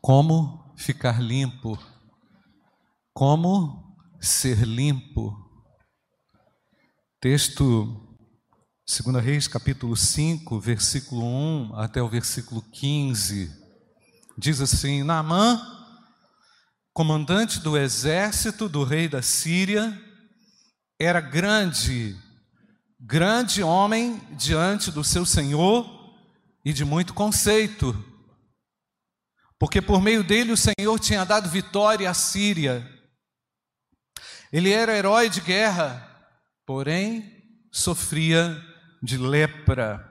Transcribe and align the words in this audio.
Como 0.00 0.74
ficar 0.76 1.22
limpo? 1.22 1.78
Como 3.12 3.96
ser 4.20 4.66
limpo? 4.66 5.36
Texto 7.20 8.16
2 8.86 9.22
Reis, 9.22 9.46
capítulo 9.46 9.94
5, 9.96 10.58
versículo 10.58 11.24
1 11.24 11.76
até 11.76 12.02
o 12.02 12.08
versículo 12.08 12.62
15. 12.62 13.50
Diz 14.36 14.60
assim: 14.60 15.02
Naamã, 15.02 15.60
comandante 16.92 17.60
do 17.60 17.76
exército 17.76 18.68
do 18.68 18.82
rei 18.82 19.08
da 19.08 19.22
Síria, 19.22 19.96
era 20.98 21.20
grande, 21.20 22.16
grande 22.98 23.62
homem 23.62 24.20
diante 24.36 24.90
do 24.90 25.04
seu 25.04 25.26
senhor 25.26 25.99
e 26.64 26.72
de 26.72 26.84
muito 26.84 27.14
conceito 27.14 27.94
porque 29.60 29.82
por 29.82 30.00
meio 30.00 30.24
dele 30.24 30.52
o 30.52 30.56
Senhor 30.56 30.98
tinha 30.98 31.22
dado 31.22 31.50
vitória 31.50 32.08
à 32.08 32.14
Síria. 32.14 32.82
Ele 34.50 34.72
era 34.72 34.96
herói 34.96 35.28
de 35.28 35.42
guerra, 35.42 36.02
porém 36.64 37.44
sofria 37.70 38.58
de 39.02 39.18
lepra. 39.18 40.02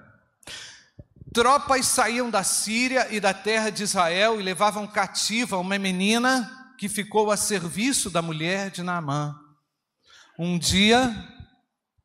Tropas 1.33 1.87
saíam 1.87 2.29
da 2.29 2.43
Síria 2.43 3.11
e 3.11 3.19
da 3.19 3.33
terra 3.33 3.71
de 3.71 3.81
Israel 3.81 4.39
e 4.39 4.43
levavam 4.43 4.85
cativa 4.85 5.57
uma 5.57 5.79
menina 5.79 6.75
que 6.77 6.87
ficou 6.87 7.31
a 7.31 7.37
serviço 7.37 8.11
da 8.11 8.21
mulher 8.21 8.69
de 8.69 8.83
Naamã. 8.83 9.35
Um 10.37 10.59
dia, 10.59 11.11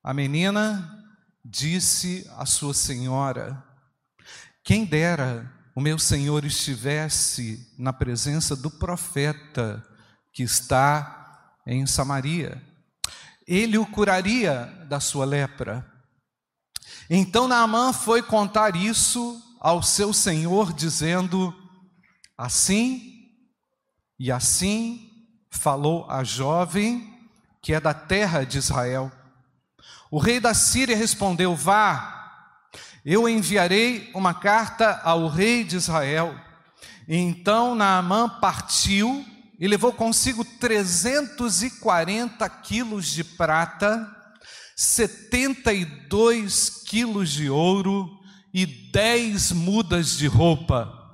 a 0.03 0.15
menina 0.15 1.07
disse 1.45 2.27
à 2.39 2.47
sua 2.47 2.73
senhora: 2.73 3.63
Quem 4.65 4.87
dera 4.87 5.53
o 5.75 5.81
meu 5.81 5.99
Senhor 5.99 6.45
estivesse 6.45 7.71
na 7.79 7.93
presença 7.93 8.57
do 8.57 8.71
profeta 8.71 9.85
que 10.33 10.43
está 10.43 11.55
em 11.67 11.87
Samaria. 11.87 12.63
Ele 13.47 13.77
o 13.77 13.85
curaria 13.85 14.67
da 14.89 15.01
sua 15.01 15.27
lepra. 15.27 15.87
Então 17.11 17.47
Naamã 17.47 17.93
foi 17.93 18.23
contar 18.23 18.75
isso 18.75 19.39
ao 19.61 19.83
seu 19.83 20.15
senhor, 20.15 20.73
dizendo: 20.73 21.55
Assim 22.39 23.29
e 24.19 24.33
assim 24.33 25.11
falou 25.51 26.11
a 26.11 26.25
jovem 26.25 27.13
que 27.61 27.75
é 27.75 27.81
da 27.81 27.93
terra 27.93 28.45
de 28.45 28.59
Israel. 28.59 29.13
O 30.11 30.19
rei 30.19 30.41
da 30.41 30.55
Síria 30.55 30.97
respondeu: 30.97 31.55
Vá, 31.55 32.24
eu 33.05 33.29
enviarei 33.29 34.11
uma 34.15 34.33
carta 34.33 34.99
ao 35.05 35.29
rei 35.29 35.63
de 35.63 35.77
Israel. 35.77 36.35
Então 37.07 37.75
Naamã 37.75 38.27
partiu 38.29 39.23
e 39.61 39.69
levou 39.69 39.93
consigo 39.93 40.43
340 40.45 42.49
quilos 42.49 43.09
de 43.09 43.23
prata, 43.23 44.11
72 44.75 46.83
quilos 46.87 47.31
de 47.31 47.51
ouro 47.51 48.09
e 48.53 48.65
10 48.65 49.53
mudas 49.53 50.17
de 50.17 50.27
roupa. 50.27 51.05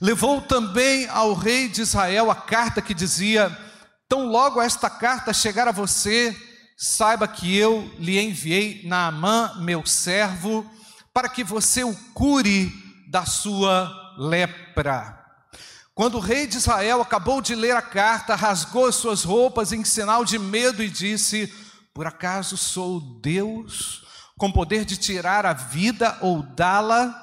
Levou 0.00 0.40
também 0.40 1.06
ao 1.08 1.34
rei 1.34 1.68
de 1.68 1.82
Israel 1.82 2.30
a 2.30 2.34
carta 2.34 2.80
que 2.80 2.94
dizia: 2.94 3.54
Tão 4.08 4.26
logo 4.26 4.62
esta 4.62 4.88
carta 4.88 5.34
chegar 5.34 5.68
a 5.68 5.72
você, 5.72 6.34
saiba 6.82 7.28
que 7.28 7.54
eu 7.54 7.94
lhe 7.98 8.18
enviei 8.18 8.80
Naamã, 8.86 9.52
meu 9.58 9.84
servo, 9.84 10.64
para 11.12 11.28
que 11.28 11.44
você 11.44 11.84
o 11.84 11.94
cure 12.14 12.72
da 13.06 13.26
sua 13.26 14.14
lepra. 14.16 15.22
Quando 15.94 16.16
o 16.16 16.20
rei 16.20 16.46
de 16.46 16.56
Israel 16.56 17.02
acabou 17.02 17.42
de 17.42 17.54
ler 17.54 17.76
a 17.76 17.82
carta, 17.82 18.34
rasgou 18.34 18.86
as 18.86 18.94
suas 18.94 19.24
roupas 19.24 19.72
em 19.72 19.84
sinal 19.84 20.24
de 20.24 20.38
medo 20.38 20.82
e 20.82 20.88
disse: 20.88 21.52
Por 21.92 22.06
acaso 22.06 22.56
sou 22.56 23.20
Deus 23.20 24.06
com 24.38 24.50
poder 24.50 24.86
de 24.86 24.96
tirar 24.96 25.44
a 25.44 25.52
vida 25.52 26.16
ou 26.22 26.42
dá-la, 26.42 27.14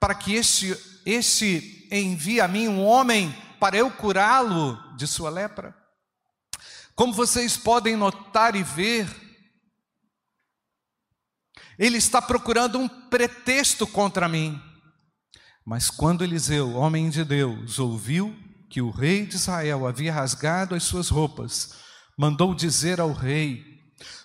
para 0.00 0.14
que 0.14 0.34
este, 0.34 0.74
este 1.04 1.86
envie 1.92 2.40
a 2.40 2.48
mim 2.48 2.68
um 2.68 2.82
homem 2.82 3.36
para 3.60 3.76
eu 3.76 3.90
curá-lo 3.90 4.78
de 4.96 5.06
sua 5.06 5.28
lepra? 5.28 5.83
Como 6.94 7.12
vocês 7.12 7.56
podem 7.56 7.96
notar 7.96 8.54
e 8.54 8.62
ver, 8.62 9.08
ele 11.78 11.98
está 11.98 12.22
procurando 12.22 12.78
um 12.78 12.88
pretexto 12.88 13.86
contra 13.86 14.28
mim. 14.28 14.60
Mas 15.64 15.90
quando 15.90 16.22
Eliseu, 16.22 16.74
homem 16.74 17.10
de 17.10 17.24
Deus, 17.24 17.78
ouviu 17.78 18.36
que 18.68 18.80
o 18.80 18.90
rei 18.90 19.26
de 19.26 19.36
Israel 19.36 19.86
havia 19.86 20.12
rasgado 20.12 20.74
as 20.74 20.84
suas 20.84 21.08
roupas, 21.08 21.74
mandou 22.16 22.54
dizer 22.54 23.00
ao 23.00 23.12
rei: 23.12 23.64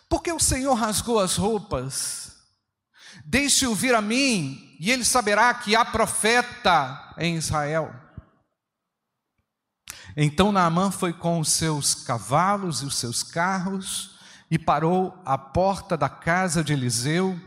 Por 0.10 0.22
que 0.22 0.32
o 0.32 0.40
Senhor 0.40 0.74
rasgou 0.74 1.20
as 1.20 1.36
roupas? 1.36 2.36
Deixe-o 3.26 3.74
vir 3.74 3.96
a 3.96 4.02
mim, 4.02 4.76
e 4.80 4.92
ele 4.92 5.04
saberá 5.04 5.54
que 5.54 5.76
há 5.76 5.84
profeta 5.84 7.16
em 7.18 7.36
Israel. 7.36 7.94
Então 10.22 10.52
Naamã 10.52 10.92
foi 10.92 11.14
com 11.14 11.40
os 11.40 11.48
seus 11.48 11.96
cavalos 11.96 12.82
e 12.82 12.86
os 12.86 12.98
seus 12.98 13.24
carros 13.24 14.20
e 14.52 14.60
parou 14.60 15.18
à 15.26 15.38
porta 15.38 15.96
da 15.96 16.10
casa 16.10 16.62
de 16.62 16.74
Eliseu. 16.74 17.40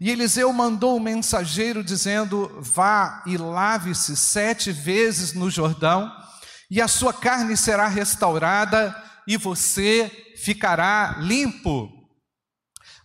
E 0.00 0.10
Eliseu 0.10 0.52
mandou 0.52 0.96
o 0.96 1.00
mensageiro 1.00 1.84
dizendo: 1.84 2.50
Vá 2.60 3.22
e 3.26 3.36
lave-se 3.36 4.16
sete 4.16 4.72
vezes 4.72 5.34
no 5.34 5.48
Jordão, 5.48 6.12
e 6.68 6.82
a 6.82 6.88
sua 6.88 7.12
carne 7.12 7.56
será 7.56 7.86
restaurada, 7.86 8.92
e 9.24 9.36
você 9.36 10.10
ficará 10.36 11.18
limpo. 11.20 11.88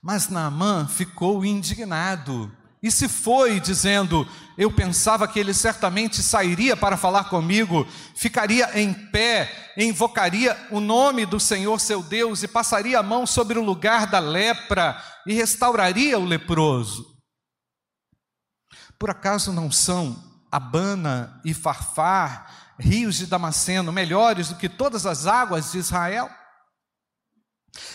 Mas 0.02 0.30
Naamã 0.30 0.88
ficou 0.88 1.46
indignado 1.46 2.52
e 2.82 2.90
se 2.90 3.08
foi, 3.08 3.60
dizendo: 3.60 4.28
Eu 4.58 4.72
pensava 4.72 5.28
que 5.28 5.40
ele 5.40 5.54
certamente 5.54 6.24
sairia 6.24 6.76
para 6.76 6.98
falar 6.98 7.26
comigo, 7.26 7.86
ficaria 8.16 8.80
em 8.80 8.92
pé, 8.94 9.74
invocaria 9.78 10.58
o 10.72 10.80
nome 10.80 11.26
do 11.26 11.40
Senhor 11.40 11.80
seu 11.80 12.02
Deus 12.02 12.42
e 12.42 12.48
passaria 12.48 13.00
a 13.00 13.04
mão 13.04 13.28
sobre 13.28 13.60
o 13.60 13.64
lugar 13.64 14.08
da 14.08 14.20
lepra 14.20 15.02
e 15.28 15.34
restauraria 15.34 16.18
o 16.18 16.26
leproso. 16.26 17.06
Por 18.98 19.12
acaso 19.12 19.54
não 19.54 19.72
são 19.72 20.32
Abana 20.52 21.40
e 21.46 21.54
Farfar, 21.54 22.76
rios 22.80 23.16
de 23.16 23.28
Damasceno, 23.28 23.92
melhores 23.92 24.50
do 24.50 24.56
que 24.56 24.68
todas 24.68 25.06
as 25.06 25.28
águas 25.28 25.72
de 25.72 25.78
Israel? 25.78 26.30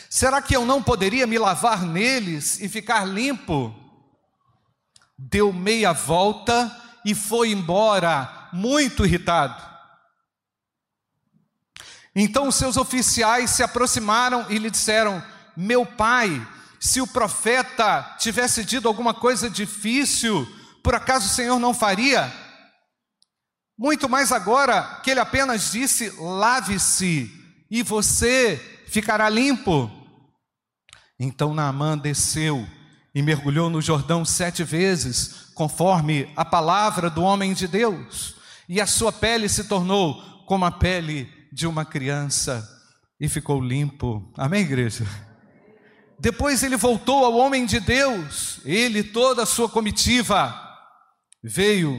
Será 0.09 0.41
que 0.41 0.55
eu 0.55 0.65
não 0.65 0.83
poderia 0.83 1.27
me 1.27 1.39
lavar 1.39 1.83
neles 1.83 2.61
e 2.61 2.69
ficar 2.69 3.05
limpo? 3.05 3.86
Deu 5.19 5.53
meia 5.53 5.93
volta 5.93 6.75
e 7.05 7.15
foi 7.15 7.51
embora, 7.51 8.49
muito 8.53 9.05
irritado. 9.05 9.65
Então 12.15 12.49
os 12.49 12.55
seus 12.55 12.77
oficiais 12.77 13.51
se 13.51 13.63
aproximaram 13.63 14.47
e 14.51 14.59
lhe 14.59 14.71
disseram: 14.71 15.23
Meu 15.57 15.85
pai, 15.85 16.47
se 16.81 17.01
o 17.01 17.07
profeta 17.07 18.17
tivesse 18.19 18.65
dito 18.65 18.89
alguma 18.89 19.13
coisa 19.13 19.51
difícil, 19.51 20.47
por 20.83 20.95
acaso 20.95 21.27
o 21.27 21.35
Senhor 21.35 21.59
não 21.59 21.75
faria? 21.75 22.33
Muito 23.79 24.09
mais 24.09 24.33
agora 24.33 25.01
que 25.03 25.11
ele 25.11 25.21
apenas 25.21 25.71
disse: 25.71 26.11
lave-se 26.19 27.31
e 27.71 27.83
você 27.83 28.57
ficará 28.89 29.29
limpo. 29.29 29.91
Então 31.19 31.55
Naamã 31.55 31.97
desceu 31.97 32.67
e 33.17 33.23
mergulhou 33.23 33.71
no 33.71 33.81
Jordão 33.81 34.27
sete 34.27 34.63
vezes, 34.63 35.51
conforme 35.55 36.31
a 36.37 36.45
palavra 36.45 37.09
do 37.09 37.23
homem 37.23 37.55
de 37.55 37.67
Deus, 37.67 38.35
e 38.69 38.79
a 38.79 38.87
sua 38.87 39.11
pele 39.11 39.49
se 39.49 39.65
tornou 39.65 40.21
como 40.45 40.67
a 40.67 40.71
pele 40.71 41.27
de 41.51 41.67
uma 41.67 41.83
criança 41.83 42.69
e 43.19 43.27
ficou 43.27 43.59
limpo. 43.59 44.31
Amém, 44.37 44.61
igreja? 44.61 45.07
Depois 46.21 46.63
ele 46.63 46.77
voltou 46.77 47.25
ao 47.25 47.33
homem 47.39 47.65
de 47.65 47.81
Deus, 47.81 48.61
ele 48.67 48.99
e 48.99 49.05
toda 49.05 49.45
a 49.45 49.47
sua 49.47 49.67
comitiva, 49.71 50.55
veio, 51.43 51.99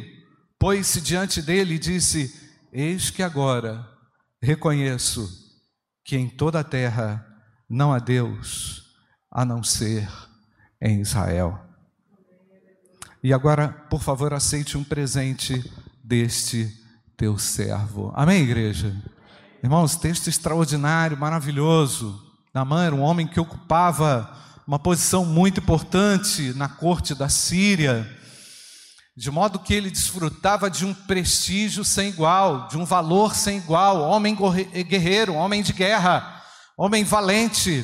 pôs-se 0.60 1.02
diante 1.02 1.42
dele 1.42 1.74
e 1.74 1.80
disse: 1.80 2.32
Eis 2.72 3.10
que 3.10 3.24
agora 3.24 3.84
reconheço 4.40 5.28
que 6.06 6.16
em 6.16 6.30
toda 6.30 6.60
a 6.60 6.64
terra 6.64 7.26
não 7.68 7.92
há 7.92 7.98
Deus 7.98 8.84
a 9.32 9.44
não 9.44 9.64
ser 9.64 10.27
em 10.82 11.02
Israel. 11.02 11.60
E 13.24 13.34
agora, 13.34 13.70
por 13.90 14.02
favor, 14.02 14.34
aceite 14.34 14.78
um 14.78 14.84
presente 14.84 15.64
deste 16.04 16.72
teu 17.18 17.38
servo. 17.38 18.12
Amém, 18.16 18.44
igreja? 18.44 18.96
Irmãos, 19.64 19.96
texto 19.96 20.28
extraordinário, 20.28 21.18
maravilhoso. 21.18 22.24
Namã 22.54 22.86
era 22.86 22.96
um 22.96 23.02
homem 23.02 23.28
que 23.28 23.40
ocupava 23.40 24.34
uma 24.68 24.78
posição 24.78 25.26
muito 25.26 25.60
importante 25.60 26.54
na 26.54 26.70
corte 26.70 27.16
da 27.16 27.28
Síria. 27.28 28.08
de 29.16 29.32
modo 29.32 29.58
que 29.58 29.74
ele 29.74 29.90
desfrutava 29.90 30.70
de 30.70 30.86
um 30.86 30.94
prestígio 30.94 31.84
sem 31.84 32.10
igual, 32.10 32.68
de 32.68 32.78
um 32.78 32.86
valor 32.86 33.34
sem 33.34 33.58
igual, 33.58 34.02
homem 34.02 34.38
guerreiro, 34.88 35.34
homem 35.34 35.64
de 35.64 35.74
guerra, 35.74 36.44
homem 36.78 37.04
valente, 37.04 37.84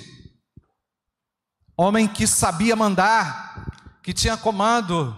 homem 1.75 2.07
que 2.07 2.27
sabia 2.27 2.75
mandar, 2.75 3.99
que 4.01 4.13
tinha 4.13 4.37
comando. 4.37 5.15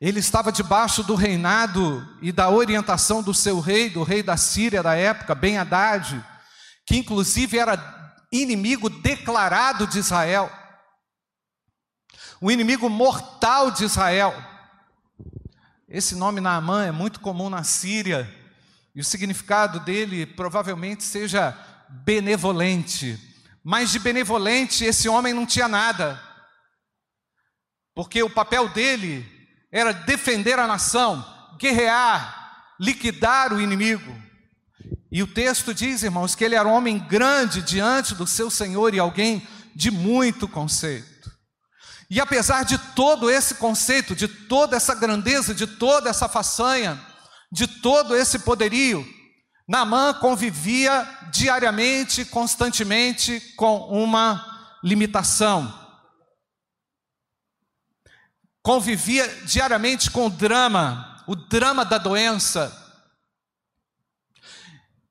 Ele 0.00 0.20
estava 0.20 0.50
debaixo 0.50 1.02
do 1.02 1.14
reinado 1.14 2.06
e 2.20 2.32
da 2.32 2.50
orientação 2.50 3.22
do 3.22 3.32
seu 3.32 3.60
rei, 3.60 3.88
do 3.88 4.02
rei 4.02 4.22
da 4.22 4.36
Síria 4.36 4.82
da 4.82 4.94
época, 4.94 5.34
Ben 5.34 5.58
Haddad, 5.58 6.24
que 6.84 6.96
inclusive 6.96 7.58
era 7.58 8.14
inimigo 8.30 8.88
declarado 8.88 9.86
de 9.86 9.98
Israel, 9.98 10.50
o 12.40 12.50
inimigo 12.50 12.88
mortal 12.88 13.70
de 13.70 13.84
Israel. 13.84 14.34
Esse 15.88 16.16
nome 16.16 16.40
Naamã 16.40 16.84
é 16.84 16.90
muito 16.90 17.20
comum 17.20 17.48
na 17.48 17.62
Síria, 17.62 18.28
e 18.94 19.00
o 19.00 19.04
significado 19.04 19.78
dele 19.80 20.26
provavelmente 20.26 21.04
seja 21.04 21.56
benevolente. 21.88 23.31
Mas 23.64 23.90
de 23.90 23.98
benevolente 23.98 24.84
esse 24.84 25.08
homem 25.08 25.32
não 25.32 25.46
tinha 25.46 25.68
nada, 25.68 26.20
porque 27.94 28.22
o 28.22 28.30
papel 28.30 28.68
dele 28.68 29.24
era 29.70 29.92
defender 29.92 30.58
a 30.58 30.66
nação, 30.66 31.24
guerrear, 31.58 32.74
liquidar 32.80 33.52
o 33.52 33.60
inimigo. 33.60 34.20
E 35.10 35.22
o 35.22 35.26
texto 35.26 35.72
diz, 35.72 36.02
irmãos, 36.02 36.34
que 36.34 36.44
ele 36.44 36.54
era 36.54 36.66
um 36.66 36.72
homem 36.72 36.98
grande 36.98 37.62
diante 37.62 38.14
do 38.14 38.26
seu 38.26 38.50
Senhor 38.50 38.94
e 38.94 38.98
alguém 38.98 39.46
de 39.74 39.90
muito 39.90 40.48
conceito. 40.48 41.30
E 42.10 42.20
apesar 42.20 42.64
de 42.64 42.76
todo 42.76 43.30
esse 43.30 43.54
conceito, 43.54 44.14
de 44.14 44.28
toda 44.28 44.76
essa 44.76 44.94
grandeza, 44.94 45.54
de 45.54 45.66
toda 45.66 46.10
essa 46.10 46.28
façanha, 46.28 47.00
de 47.50 47.66
todo 47.66 48.14
esse 48.16 48.40
poderio, 48.40 49.06
Naamã 49.66 50.12
convivia 50.14 51.08
diariamente, 51.30 52.24
constantemente 52.24 53.40
com 53.56 53.78
uma 53.88 54.76
limitação. 54.82 55.72
Convivia 58.62 59.26
diariamente 59.44 60.10
com 60.10 60.26
o 60.26 60.30
drama, 60.30 61.22
o 61.26 61.34
drama 61.34 61.84
da 61.84 61.98
doença. 61.98 62.78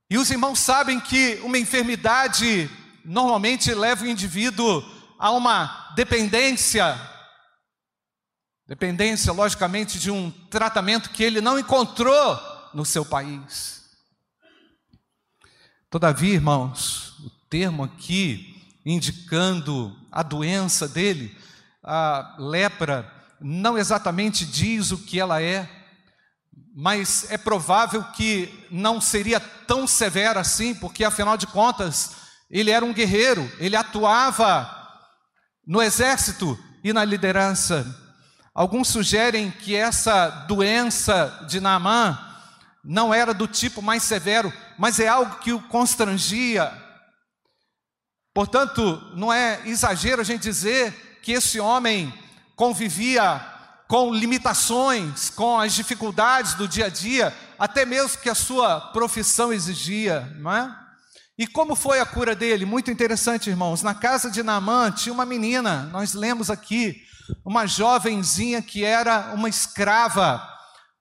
E 0.10 0.18
os 0.18 0.30
irmãos 0.30 0.60
sabem 0.60 1.00
que 1.00 1.40
uma 1.44 1.58
enfermidade 1.58 2.70
normalmente 3.04 3.74
leva 3.74 4.04
o 4.04 4.08
indivíduo 4.08 4.84
a 5.18 5.32
uma 5.32 5.94
dependência, 5.96 7.00
dependência, 8.68 9.32
logicamente, 9.32 10.00
de 10.00 10.12
um 10.12 10.32
tratamento 10.50 11.10
que 11.10 11.24
ele 11.24 11.42
não 11.42 11.58
encontrou 11.58 12.40
no 12.74 12.86
seu 12.86 13.06
país. 13.06 13.81
Todavia, 15.92 16.36
irmãos, 16.36 17.16
o 17.20 17.30
termo 17.50 17.84
aqui 17.84 18.64
indicando 18.86 19.94
a 20.10 20.24
doença 20.24 20.88
dele, 20.88 21.38
a 21.84 22.38
lepra, 22.40 23.14
não 23.42 23.78
exatamente 23.78 24.46
diz 24.46 24.92
o 24.92 25.00
que 25.00 25.20
ela 25.20 25.42
é, 25.42 25.70
mas 26.74 27.30
é 27.30 27.38
provável 27.38 28.02
que 28.16 28.66
não 28.72 29.02
seria 29.02 29.38
tão 29.42 29.86
severa 29.86 30.40
assim, 30.40 30.74
porque 30.74 31.04
afinal 31.04 31.36
de 31.36 31.46
contas, 31.46 32.12
ele 32.50 32.72
era 32.72 32.86
um 32.86 32.94
guerreiro, 32.94 33.52
ele 33.60 33.76
atuava 33.76 34.74
no 35.68 35.82
exército 35.82 36.58
e 36.82 36.94
na 36.94 37.04
liderança. 37.04 37.86
Alguns 38.56 38.88
sugerem 38.88 39.52
que 39.52 39.76
essa 39.76 40.30
doença 40.48 41.46
de 41.50 41.60
Naamã 41.60 42.31
não 42.84 43.14
era 43.14 43.34
do 43.34 43.48
tipo 43.48 43.82
mais 43.82 44.04
severo, 44.04 44.52
mas 44.78 45.00
é 45.00 45.08
algo 45.08 45.40
que 45.40 45.54
o 45.54 45.62
constrangia. 45.68 46.72
Portanto, 48.34 49.02
não 49.16 49.32
é 49.32 49.62
exagero 49.66 50.22
a 50.22 50.24
gente 50.24 50.42
dizer 50.42 51.20
que 51.22 51.34
esse 51.34 51.60
homem 51.60 52.14
convivia 52.56 53.46
com 53.88 54.14
limitações, 54.14 55.30
com 55.30 55.60
as 55.60 55.74
dificuldades 55.74 56.54
do 56.54 56.68
dia 56.68 56.86
a 56.86 56.90
dia, 56.90 57.36
até 57.60 57.86
mesmo 57.86 58.20
que 58.20 58.30
a 58.30 58.36
sua 58.36 58.80
profissão 58.80 59.52
exigia, 59.52 60.22
não 60.40 60.52
é? 60.52 60.82
E 61.38 61.46
como 61.46 61.76
foi 61.76 62.00
a 62.00 62.06
cura 62.06 62.36
dele? 62.36 62.66
Muito 62.66 62.92
interessante, 62.92 63.50
irmãos. 63.50 63.82
Na 63.82 63.94
casa 63.94 64.30
de 64.30 64.44
Naamã 64.44 64.92
tinha 64.92 65.12
uma 65.12 65.26
menina, 65.26 65.90
nós 65.92 66.14
lemos 66.14 66.50
aqui, 66.50 67.02
uma 67.44 67.66
jovenzinha 67.66 68.62
que 68.62 68.86
era 68.86 69.34
uma 69.34 69.50
escrava, 69.50 70.42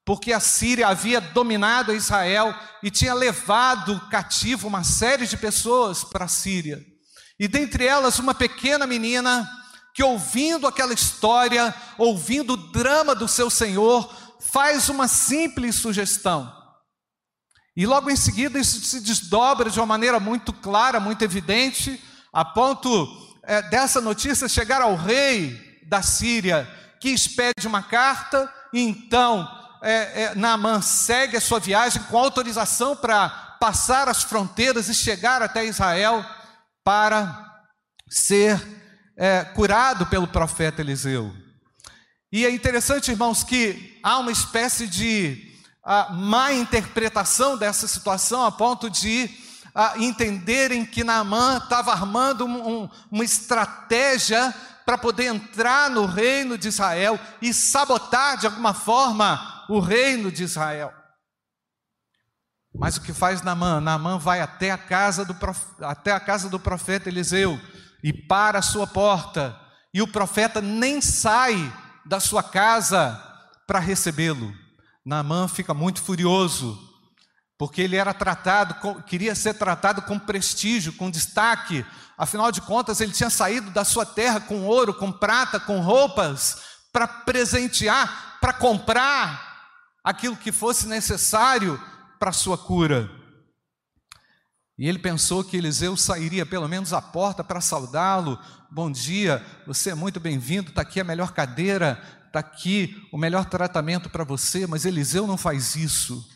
porque 0.05 0.32
a 0.32 0.41
Síria 0.41 0.88
havia 0.88 1.20
dominado 1.20 1.94
Israel 1.94 2.55
e 2.82 2.91
tinha 2.91 3.14
levado 3.14 4.00
cativo 4.11 4.67
uma 4.67 4.82
série 4.82 5.26
de 5.26 5.37
pessoas 5.37 6.02
para 6.02 6.25
a 6.25 6.29
Síria. 6.29 6.81
E 7.38 7.47
dentre 7.47 7.87
elas, 7.87 8.19
uma 8.19 8.35
pequena 8.35 8.87
menina 8.87 9.49
que, 9.94 10.02
ouvindo 10.02 10.67
aquela 10.67 10.93
história, 10.93 11.75
ouvindo 11.97 12.55
o 12.55 12.56
drama 12.56 13.14
do 13.14 13.29
seu 13.29 13.49
Senhor, 13.50 14.14
faz 14.41 14.88
uma 14.88 15.06
simples 15.08 15.76
sugestão. 15.76 16.52
E 17.76 17.87
logo 17.87 18.11
em 18.11 18.17
seguida 18.17 18.58
isso 18.58 18.81
se 18.81 19.00
desdobra 19.00 19.70
de 19.70 19.79
uma 19.79 19.87
maneira 19.87 20.19
muito 20.19 20.52
clara, 20.52 21.00
muito 21.00 21.23
evidente, 21.23 22.02
a 22.32 22.44
ponto 22.44 23.08
é, 23.44 23.62
dessa 23.62 24.00
notícia 24.00 24.49
chegar 24.49 24.82
ao 24.82 24.97
rei 24.97 25.58
da 25.88 26.02
Síria, 26.02 26.69
que 27.00 27.08
expede 27.08 27.67
uma 27.67 27.82
carta, 27.82 28.52
e 28.73 28.81
então 28.81 29.49
é, 29.82 30.22
é, 30.22 30.34
Naamã 30.34 30.80
segue 30.82 31.36
a 31.36 31.40
sua 31.40 31.58
viagem 31.58 32.02
com 32.04 32.18
autorização 32.18 32.94
para 32.94 33.28
passar 33.60 34.08
as 34.08 34.22
fronteiras 34.22 34.88
e 34.88 34.94
chegar 34.94 35.42
até 35.42 35.64
Israel 35.64 36.24
para 36.84 37.62
ser 38.08 38.60
é, 39.16 39.44
curado 39.44 40.06
pelo 40.06 40.26
profeta 40.26 40.80
Eliseu. 40.80 41.32
E 42.32 42.46
é 42.46 42.50
interessante, 42.50 43.10
irmãos, 43.10 43.42
que 43.42 43.98
há 44.02 44.18
uma 44.18 44.32
espécie 44.32 44.86
de 44.86 45.50
a 45.82 46.12
má 46.12 46.52
interpretação 46.52 47.56
dessa 47.56 47.88
situação 47.88 48.44
a 48.44 48.52
ponto 48.52 48.90
de 48.90 49.30
a, 49.74 49.98
entenderem 49.98 50.84
que 50.84 51.02
Naamã 51.02 51.56
estava 51.56 51.92
armando 51.92 52.44
um, 52.44 52.82
um, 52.82 52.90
uma 53.10 53.24
estratégia 53.24 54.54
para 54.90 54.98
poder 54.98 55.26
entrar 55.26 55.88
no 55.88 56.04
reino 56.04 56.58
de 56.58 56.66
Israel 56.66 57.16
e 57.40 57.54
sabotar 57.54 58.37
de 58.37 58.46
alguma 58.46 58.75
forma 58.75 59.64
o 59.68 59.78
reino 59.78 60.32
de 60.32 60.42
Israel. 60.42 60.92
Mas 62.75 62.97
o 62.97 63.00
que 63.00 63.12
faz 63.12 63.40
Naamã? 63.40 63.80
Naamã 63.80 64.18
vai 64.18 64.40
até 64.40 64.73
a 64.73 64.76
casa 64.76 65.25
do, 65.25 65.37
até 65.82 66.11
a 66.11 66.18
casa 66.18 66.49
do 66.49 66.59
profeta 66.59 67.09
Eliseu 67.09 67.56
e 68.02 68.12
para 68.12 68.59
a 68.59 68.62
sua 68.62 68.85
porta, 68.85 69.56
e 69.94 70.02
o 70.02 70.09
profeta 70.09 70.61
nem 70.61 71.00
sai 71.00 71.73
da 72.04 72.18
sua 72.18 72.42
casa 72.42 73.16
para 73.68 73.78
recebê-lo. 73.78 74.52
Naamã 75.06 75.47
fica 75.47 75.73
muito 75.73 76.02
furioso, 76.02 76.76
porque 77.61 77.83
ele 77.83 77.97
era 77.97 78.14
tratado, 78.14 78.75
queria 79.02 79.35
ser 79.35 79.52
tratado 79.52 80.00
com 80.00 80.19
prestígio, 80.19 80.95
com 80.95 81.11
destaque. 81.11 81.85
Afinal 82.17 82.50
de 82.50 82.62
contas, 82.62 83.02
ele 83.02 83.12
tinha 83.12 83.29
saído 83.29 83.71
da 83.71 83.85
sua 83.85 84.07
terra 84.07 84.40
com 84.40 84.64
ouro, 84.64 84.95
com 84.95 85.12
prata, 85.12 85.61
com 85.61 85.79
roupas, 85.83 86.57
para 86.90 87.07
presentear, 87.07 88.38
para 88.40 88.55
comprar 88.55 89.76
aquilo 90.02 90.38
que 90.38 90.50
fosse 90.50 90.88
necessário 90.88 91.79
para 92.19 92.31
a 92.31 92.33
sua 92.33 92.57
cura. 92.57 93.11
E 94.79 94.88
ele 94.88 94.99
pensou 94.99 95.45
que 95.45 95.59
Eliseu 95.59 95.99
sairia 95.99 96.47
pelo 96.47 96.67
menos 96.67 96.95
à 96.95 97.02
porta 97.02 97.45
para 97.45 97.61
saudá-lo. 97.61 98.38
Bom 98.71 98.90
dia, 98.90 99.45
você 99.67 99.90
é 99.90 99.95
muito 99.95 100.19
bem-vindo, 100.19 100.71
está 100.71 100.81
aqui 100.81 100.99
a 100.99 101.05
melhor 101.05 101.33
cadeira, 101.33 102.02
está 102.26 102.38
aqui 102.38 103.07
o 103.12 103.19
melhor 103.19 103.45
tratamento 103.45 104.09
para 104.09 104.25
você, 104.25 104.67
mas 104.67 104.87
Eliseu 104.87 105.26
não 105.26 105.37
faz 105.37 105.76
isso. 105.76 106.26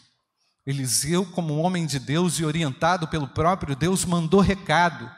Eliseu, 0.66 1.26
como 1.26 1.58
homem 1.58 1.86
de 1.86 1.98
Deus 1.98 2.38
e 2.38 2.44
orientado 2.44 3.06
pelo 3.08 3.28
próprio 3.28 3.76
Deus, 3.76 4.04
mandou 4.04 4.40
recado. 4.40 5.10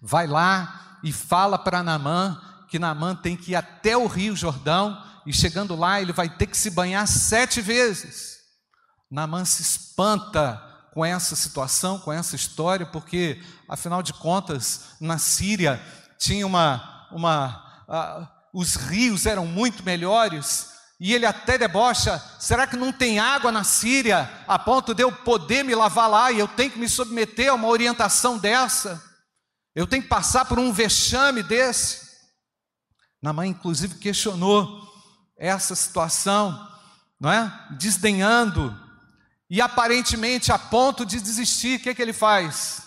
Vai 0.00 0.26
lá 0.26 0.98
e 1.02 1.12
fala 1.12 1.58
para 1.58 1.82
Naamã 1.82 2.40
que 2.68 2.78
Naamã 2.78 3.16
tem 3.16 3.36
que 3.36 3.52
ir 3.52 3.56
até 3.56 3.96
o 3.96 4.06
Rio 4.06 4.36
Jordão 4.36 5.02
e 5.26 5.32
chegando 5.32 5.74
lá 5.74 6.00
ele 6.00 6.12
vai 6.12 6.28
ter 6.28 6.46
que 6.46 6.56
se 6.56 6.70
banhar 6.70 7.06
sete 7.06 7.60
vezes. 7.60 8.38
Naamã 9.10 9.44
se 9.44 9.62
espanta 9.62 10.62
com 10.92 11.04
essa 11.04 11.34
situação, 11.34 11.98
com 11.98 12.12
essa 12.12 12.36
história, 12.36 12.86
porque 12.86 13.42
afinal 13.68 14.02
de 14.02 14.12
contas 14.12 14.96
na 15.00 15.18
Síria 15.18 15.80
tinha 16.18 16.46
uma 16.46 17.08
uma 17.10 17.84
uh, 17.88 18.28
os 18.52 18.74
rios 18.74 19.26
eram 19.26 19.46
muito 19.46 19.82
melhores, 19.84 20.69
e 21.00 21.14
ele 21.14 21.24
até 21.24 21.56
debocha: 21.56 22.22
será 22.38 22.66
que 22.66 22.76
não 22.76 22.92
tem 22.92 23.18
água 23.18 23.50
na 23.50 23.64
Síria 23.64 24.30
a 24.46 24.58
ponto 24.58 24.94
de 24.94 25.02
eu 25.02 25.10
poder 25.10 25.64
me 25.64 25.74
lavar 25.74 26.08
lá 26.10 26.30
e 26.30 26.38
eu 26.38 26.46
tenho 26.46 26.70
que 26.70 26.78
me 26.78 26.88
submeter 26.88 27.50
a 27.50 27.54
uma 27.54 27.68
orientação 27.68 28.36
dessa? 28.36 29.02
Eu 29.74 29.86
tenho 29.86 30.02
que 30.02 30.08
passar 30.08 30.44
por 30.44 30.58
um 30.58 30.72
vexame 30.72 31.42
desse? 31.42 32.10
Na 33.22 33.32
mãe, 33.32 33.48
inclusive, 33.48 33.94
questionou 33.94 34.88
essa 35.38 35.74
situação, 35.74 36.68
não 37.18 37.32
é? 37.32 37.50
Desdenhando 37.78 38.78
e 39.50 39.60
aparentemente 39.60 40.52
a 40.52 40.58
ponto 40.58 41.04
de 41.04 41.20
desistir, 41.20 41.78
o 41.78 41.82
que, 41.82 41.88
é 41.88 41.94
que 41.94 42.00
ele 42.00 42.12
faz? 42.12 42.82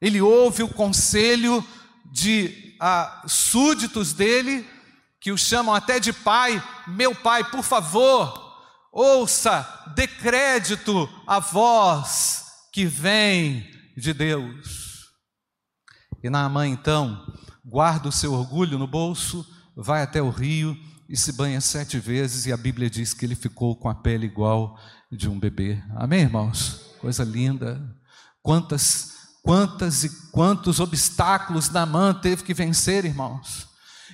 Ele 0.00 0.20
ouve 0.20 0.62
o 0.62 0.68
conselho 0.68 1.66
de 2.04 2.76
ah, 2.78 3.24
súditos 3.26 4.12
dele, 4.12 4.68
que 5.20 5.32
o 5.32 5.38
chamam 5.38 5.74
até 5.74 5.98
de 5.98 6.12
pai, 6.12 6.62
meu 6.86 7.14
pai, 7.14 7.44
por 7.44 7.62
favor, 7.62 8.46
ouça, 8.92 9.66
dê 9.94 10.06
crédito 10.06 11.08
à 11.26 11.38
voz 11.38 12.44
que 12.72 12.84
vem 12.86 13.68
de 13.96 14.12
Deus. 14.12 15.06
E 16.22 16.30
Naamã 16.30 16.66
então 16.66 17.26
guarda 17.64 18.08
o 18.08 18.12
seu 18.12 18.32
orgulho 18.32 18.78
no 18.78 18.86
bolso, 18.86 19.46
vai 19.76 20.02
até 20.02 20.22
o 20.22 20.30
rio 20.30 20.76
e 21.08 21.16
se 21.16 21.32
banha 21.32 21.60
sete 21.60 21.98
vezes, 21.98 22.46
e 22.46 22.52
a 22.52 22.56
Bíblia 22.56 22.90
diz 22.90 23.14
que 23.14 23.24
ele 23.24 23.34
ficou 23.34 23.76
com 23.76 23.88
a 23.88 23.94
pele 23.94 24.26
igual 24.26 24.78
de 25.10 25.28
um 25.28 25.38
bebê. 25.38 25.82
Amém, 25.96 26.22
irmãos? 26.22 26.96
Coisa 27.00 27.24
linda. 27.24 27.80
Quantas, 28.42 29.12
quantas 29.42 30.04
e 30.04 30.30
quantos 30.30 30.80
obstáculos 30.80 31.70
Naamã 31.70 32.12
teve 32.12 32.42
que 32.42 32.54
vencer, 32.54 33.04
irmãos. 33.04 33.68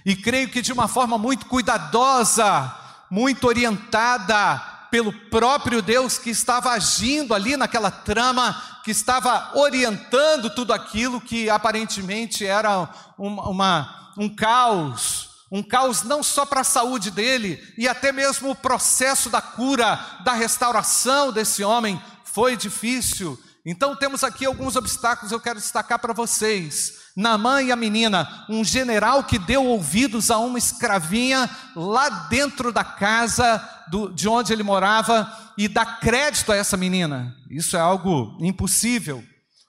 E 0.05 0.17
creio 0.17 0.49
que 0.49 0.63
de 0.63 0.73
uma 0.73 0.89
forma 0.89 1.17
muito 1.17 1.47
cuidadosa, 1.47 2.75
muito 3.11 3.47
orientada 3.47 4.59
pelo 4.91 5.13
próprio 5.13 5.81
Deus 5.81 6.19
que 6.19 6.31
estava 6.31 6.71
agindo 6.71 7.33
ali 7.35 7.57
naquela 7.57 7.91
trama, 7.91 8.81
que 8.85 8.91
estava 8.91 9.53
orientando 9.55 10.51
tudo 10.51 10.73
aquilo 10.73 11.21
que 11.21 11.49
aparentemente 11.49 12.45
era 12.45 12.89
uma, 13.17 13.49
uma 13.49 14.13
um 14.17 14.29
caos, 14.29 15.31
um 15.51 15.63
caos 15.63 16.03
não 16.03 16.23
só 16.23 16.45
para 16.45 16.61
a 16.61 16.65
saúde 16.65 17.11
dele, 17.11 17.63
e 17.79 17.89
até 17.89 18.13
mesmo 18.13 18.51
o 18.51 18.57
processo 18.57 19.31
da 19.31 19.41
cura, 19.41 19.99
da 20.25 20.33
restauração 20.33 21.33
desse 21.33 21.63
homem 21.65 22.01
foi 22.25 22.57
difícil. 22.57 23.39
Então 23.65 23.97
temos 23.97 24.25
aqui 24.25 24.45
alguns 24.45 24.77
obstáculos 24.77 25.33
eu 25.33 25.41
quero 25.41 25.59
destacar 25.59 25.99
para 25.99 26.13
vocês. 26.13 27.02
Namã 27.17 27.63
e 27.63 27.71
a 27.71 27.77
menina, 27.77 28.47
um 28.49 28.65
general 28.65 29.25
que 29.25 29.39
deu 29.39 29.65
ouvidos 29.67 30.31
a 30.31 30.39
uma 30.39 30.59
escravinha 30.59 31.49
lá 31.77 32.09
dentro 32.31 32.73
da 32.73 32.83
casa 32.83 33.63
do, 33.89 34.09
de 34.09 34.29
onde 34.29 34.53
ele 34.53 34.63
morava 34.63 35.31
e 35.59 35.69
dá 35.69 35.85
crédito 35.85 36.51
a 36.51 36.57
essa 36.57 36.77
menina. 36.77 37.37
Isso 37.51 37.77
é 37.77 37.81
algo 37.81 38.39
impossível. 38.41 39.23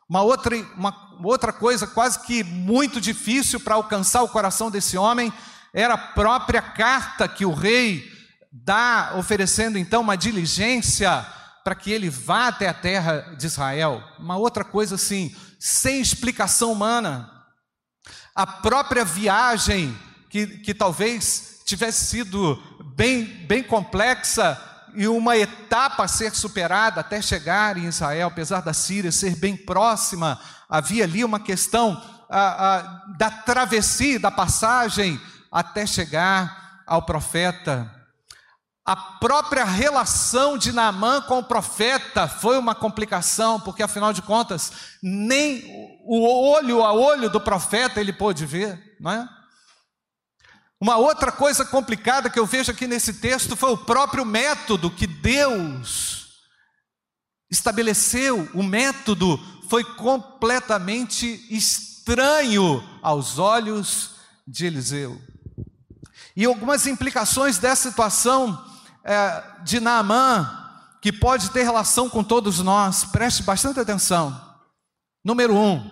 Uma 0.07 0.21
outra, 0.21 0.55
uma 0.77 0.95
outra 1.23 1.51
coisa 1.51 1.85
quase 1.85 2.19
que 2.19 2.43
muito 2.43 3.01
difícil 3.01 3.59
para 3.59 3.75
alcançar 3.75 4.23
o 4.23 4.29
coração 4.29 4.71
desse 4.71 4.97
homem 4.97 5.31
era 5.73 5.95
a 5.95 5.97
própria 5.97 6.61
carta 6.61 7.27
que 7.27 7.45
o 7.45 7.53
rei 7.53 8.09
dá, 8.51 9.13
oferecendo 9.17 9.77
então 9.77 10.01
uma 10.01 10.15
diligência 10.15 11.25
para 11.63 11.75
que 11.75 11.91
ele 11.91 12.09
vá 12.09 12.47
até 12.47 12.67
a 12.67 12.73
terra 12.73 13.35
de 13.37 13.45
Israel. 13.45 14.03
Uma 14.19 14.37
outra 14.37 14.63
coisa 14.63 14.95
assim, 14.95 15.35
sem 15.59 15.99
explicação 15.99 16.71
humana. 16.71 17.31
A 18.35 18.47
própria 18.47 19.05
viagem, 19.05 19.97
que, 20.29 20.47
que 20.47 20.73
talvez 20.73 21.61
tivesse 21.65 22.05
sido 22.05 22.61
bem, 22.95 23.25
bem 23.25 23.63
complexa 23.63 24.59
e 24.95 25.07
uma 25.07 25.37
etapa 25.37 26.03
a 26.03 26.07
ser 26.07 26.33
superada 26.33 27.01
até 27.01 27.21
chegar 27.21 27.77
em 27.77 27.85
Israel, 27.85 28.27
apesar 28.27 28.61
da 28.61 28.73
Síria 28.73 29.11
ser 29.11 29.35
bem 29.35 29.55
próxima, 29.55 30.39
havia 30.69 31.03
ali 31.03 31.23
uma 31.23 31.39
questão 31.39 32.01
a, 32.29 32.75
a, 32.75 32.81
da 33.17 33.29
travessia, 33.29 34.19
da 34.19 34.31
passagem 34.31 35.19
até 35.51 35.85
chegar 35.85 36.83
ao 36.87 37.03
profeta. 37.03 37.89
A 38.85 38.95
própria 38.95 39.63
relação 39.63 40.57
de 40.57 40.73
Naamã 40.73 41.21
com 41.21 41.39
o 41.39 41.43
profeta 41.43 42.27
foi 42.27 42.57
uma 42.57 42.75
complicação, 42.75 43.57
porque 43.59 43.81
afinal 43.81 44.11
de 44.11 44.21
contas, 44.21 44.73
nem 45.01 45.63
o 46.05 46.49
olho 46.51 46.83
a 46.83 46.91
olho 46.91 47.29
do 47.29 47.39
profeta 47.39 48.01
ele 48.01 48.11
pôde 48.11 48.45
ver, 48.45 48.97
não 48.99 49.11
é? 49.11 49.29
Uma 50.81 50.97
outra 50.97 51.31
coisa 51.31 51.63
complicada 51.63 52.29
que 52.29 52.37
eu 52.37 52.45
vejo 52.45 52.71
aqui 52.71 52.85
nesse 52.85 53.13
texto 53.13 53.55
foi 53.55 53.71
o 53.71 53.77
próprio 53.77 54.25
método 54.25 54.91
que 54.91 55.07
Deus 55.07 56.27
estabeleceu. 57.49 58.49
O 58.53 58.61
método 58.61 59.39
foi 59.69 59.85
completamente 59.85 61.47
estranho 61.49 62.83
aos 63.01 63.39
olhos 63.39 64.15
de 64.45 64.65
Eliseu. 64.65 65.21
E 66.35 66.43
algumas 66.43 66.85
implicações 66.85 67.57
dessa 67.57 67.89
situação 67.89 68.72
é, 69.03 69.61
de 69.63 69.79
Naamã, 69.79 70.59
que 71.01 71.11
pode 71.11 71.51
ter 71.51 71.63
relação 71.63 72.09
com 72.09 72.23
todos 72.23 72.59
nós, 72.59 73.03
preste 73.03 73.43
bastante 73.43 73.79
atenção. 73.79 74.57
Número 75.23 75.55
um, 75.55 75.91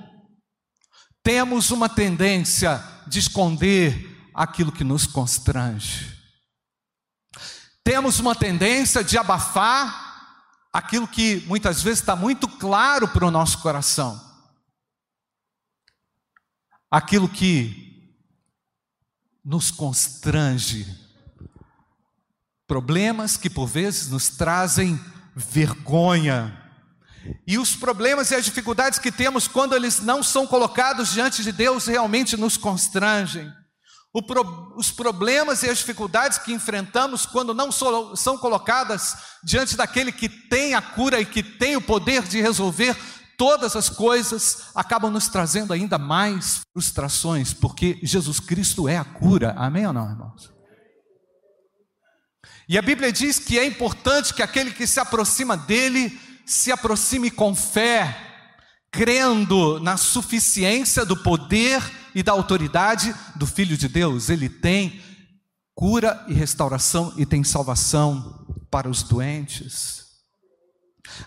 temos 1.23 1.71
uma 1.71 1.89
tendência 1.89 2.83
de 3.07 3.19
esconder 3.19 4.29
aquilo 4.33 4.71
que 4.71 4.83
nos 4.83 5.05
constrange. 5.05 6.17
Temos 7.83 8.19
uma 8.19 8.35
tendência 8.35 9.03
de 9.03 9.17
abafar 9.17 10.11
aquilo 10.71 11.07
que 11.07 11.43
muitas 11.47 11.81
vezes 11.81 11.99
está 11.99 12.15
muito 12.15 12.47
claro 12.47 13.07
para 13.07 13.25
o 13.25 13.31
nosso 13.31 13.59
coração. 13.59 14.19
Aquilo 16.89 17.27
que 17.27 17.91
nos 19.43 19.71
constrange. 19.71 20.85
Problemas 22.71 23.35
que 23.35 23.49
por 23.49 23.67
vezes 23.67 24.09
nos 24.09 24.29
trazem 24.29 24.97
vergonha. 25.35 26.57
E 27.45 27.57
os 27.57 27.75
problemas 27.75 28.31
e 28.31 28.35
as 28.35 28.45
dificuldades 28.45 28.97
que 28.97 29.11
temos 29.11 29.45
quando 29.45 29.75
eles 29.75 29.99
não 29.99 30.23
são 30.23 30.47
colocados 30.47 31.11
diante 31.11 31.43
de 31.43 31.51
Deus 31.51 31.87
realmente 31.87 32.37
nos 32.37 32.55
constrangem. 32.55 33.51
Pro, 34.25 34.73
os 34.77 34.89
problemas 34.89 35.63
e 35.63 35.69
as 35.69 35.79
dificuldades 35.79 36.37
que 36.37 36.53
enfrentamos 36.53 37.25
quando 37.25 37.53
não 37.53 37.73
so, 37.73 38.15
são 38.15 38.37
colocadas 38.37 39.17
diante 39.43 39.75
daquele 39.75 40.13
que 40.13 40.29
tem 40.29 40.73
a 40.73 40.81
cura 40.81 41.19
e 41.19 41.25
que 41.25 41.43
tem 41.43 41.75
o 41.75 41.81
poder 41.81 42.23
de 42.23 42.39
resolver 42.39 42.95
todas 43.37 43.75
as 43.75 43.89
coisas 43.89 44.69
acabam 44.73 45.11
nos 45.11 45.27
trazendo 45.27 45.73
ainda 45.73 45.97
mais 45.97 46.61
frustrações, 46.71 47.53
porque 47.53 47.99
Jesus 48.01 48.39
Cristo 48.39 48.87
é 48.87 48.97
a 48.97 49.03
cura. 49.03 49.53
Amém 49.57 49.85
ou 49.85 49.91
não, 49.91 50.09
irmãos? 50.09 50.60
E 52.67 52.77
a 52.77 52.81
Bíblia 52.81 53.11
diz 53.11 53.39
que 53.39 53.59
é 53.59 53.65
importante 53.65 54.33
que 54.33 54.41
aquele 54.41 54.71
que 54.71 54.87
se 54.87 54.99
aproxima 54.99 55.57
dele 55.57 56.19
se 56.45 56.71
aproxime 56.71 57.31
com 57.31 57.55
fé, 57.55 58.15
crendo 58.91 59.79
na 59.79 59.95
suficiência 59.95 61.05
do 61.05 61.15
poder 61.15 61.81
e 62.13 62.21
da 62.21 62.31
autoridade 62.31 63.15
do 63.35 63.47
Filho 63.47 63.77
de 63.77 63.87
Deus. 63.87 64.29
Ele 64.29 64.49
tem 64.49 65.01
cura 65.73 66.23
e 66.27 66.33
restauração 66.33 67.13
e 67.17 67.25
tem 67.25 67.43
salvação 67.43 68.45
para 68.69 68.89
os 68.89 69.03
doentes. 69.03 70.01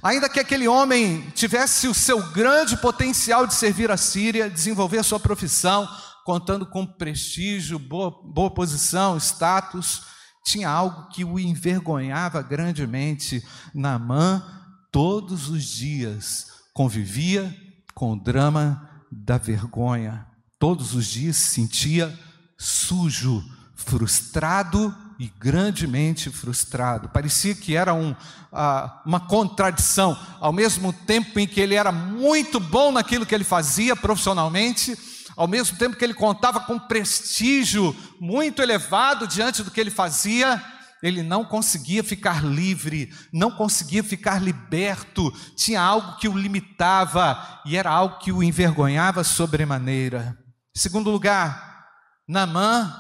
Ainda 0.03 0.29
que 0.29 0.41
aquele 0.41 0.69
homem 0.69 1.31
tivesse 1.35 1.89
o 1.89 1.95
seu 1.95 2.23
grande 2.33 2.77
potencial 2.77 3.47
de 3.47 3.55
servir 3.55 3.91
a 3.91 3.97
Síria, 3.97 4.51
desenvolver 4.51 4.99
a 4.99 5.03
sua 5.03 5.21
profissão, 5.21 5.89
contando 6.25 6.65
com 6.67 6.87
prestígio, 6.87 7.79
boa, 7.79 8.11
boa 8.11 8.51
posição, 8.51 9.17
status, 9.19 10.03
tinha 10.45 10.69
algo 10.69 11.09
que 11.09 11.25
o 11.25 11.41
envergonhava 11.41 12.43
grandemente. 12.43 13.43
Naamã, 13.75 14.45
todos 14.93 15.49
os 15.49 15.65
dias, 15.65 16.49
convivia 16.73 17.53
com 17.95 18.13
o 18.13 18.21
drama 18.21 18.89
da 19.11 19.39
vergonha. 19.39 20.27
Todos 20.59 20.95
os 20.95 21.07
dias 21.07 21.37
se 21.37 21.55
sentia 21.55 22.17
sujo, 22.59 23.43
frustrado 23.75 24.95
e 25.19 25.33
grandemente 25.39 26.31
frustrado. 26.31 27.09
Parecia 27.09 27.55
que 27.55 27.75
era 27.75 27.95
um, 27.95 28.15
ah, 28.53 29.03
uma 29.07 29.21
contradição. 29.21 30.17
Ao 30.41 30.53
mesmo 30.53 30.93
tempo 30.93 31.39
em 31.39 31.47
que 31.47 31.61
ele 31.61 31.75
era 31.75 31.91
muito 31.91 32.61
bom 32.61 32.93
naquilo 32.93 33.25
que 33.25 33.35
ele 33.35 33.45
fazia 33.45 33.97
profissionalmente, 33.97 34.97
ao 35.37 35.49
mesmo 35.49 35.77
tempo 35.77 35.97
que 35.97 36.05
ele 36.05 36.15
contava 36.15 36.61
com 36.61 36.79
prestígio 36.79 37.95
muito 38.21 38.63
elevado 38.63 39.27
diante 39.27 39.63
do 39.63 39.71
que 39.71 39.81
ele 39.81 39.91
fazia, 39.91 40.63
ele 41.03 41.23
não 41.23 41.45
conseguia 41.45 42.03
ficar 42.03 42.43
livre, 42.43 43.13
não 43.33 43.51
conseguia 43.51 44.03
ficar 44.03 44.41
liberto, 44.41 45.31
tinha 45.55 45.81
algo 45.81 46.17
que 46.17 46.29
o 46.29 46.37
limitava 46.37 47.61
e 47.67 47.77
era 47.77 47.91
algo 47.91 48.19
que 48.19 48.33
o 48.33 48.43
envergonhava 48.43 49.23
sobremaneira. 49.23 50.39
Em 50.75 50.81
segundo 50.81 51.11
lugar, 51.11 51.85
Namã 52.27 52.95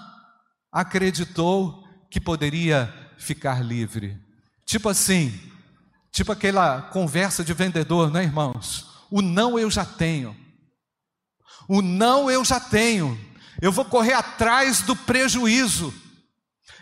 acreditou 0.71 1.83
que 2.11 2.21
poderia 2.21 2.93
ficar 3.17 3.65
livre. 3.65 4.21
Tipo 4.67 4.91
assim, 4.91 5.33
tipo 6.13 6.31
aquela 6.31 6.83
conversa 6.83 7.43
de 7.43 7.55
vendedor, 7.55 8.11
né, 8.11 8.23
irmãos? 8.23 8.87
O 9.11 9.23
não 9.23 9.59
eu 9.59 9.71
já 9.71 9.85
tenho. 9.85 10.44
O 11.69 11.81
não 11.81 12.31
eu 12.31 12.45
já 12.45 12.61
tenho. 12.61 13.19
Eu 13.61 13.73
vou 13.73 13.85
correr 13.85 14.13
atrás 14.13 14.83
do 14.83 14.95
prejuízo. 14.95 15.93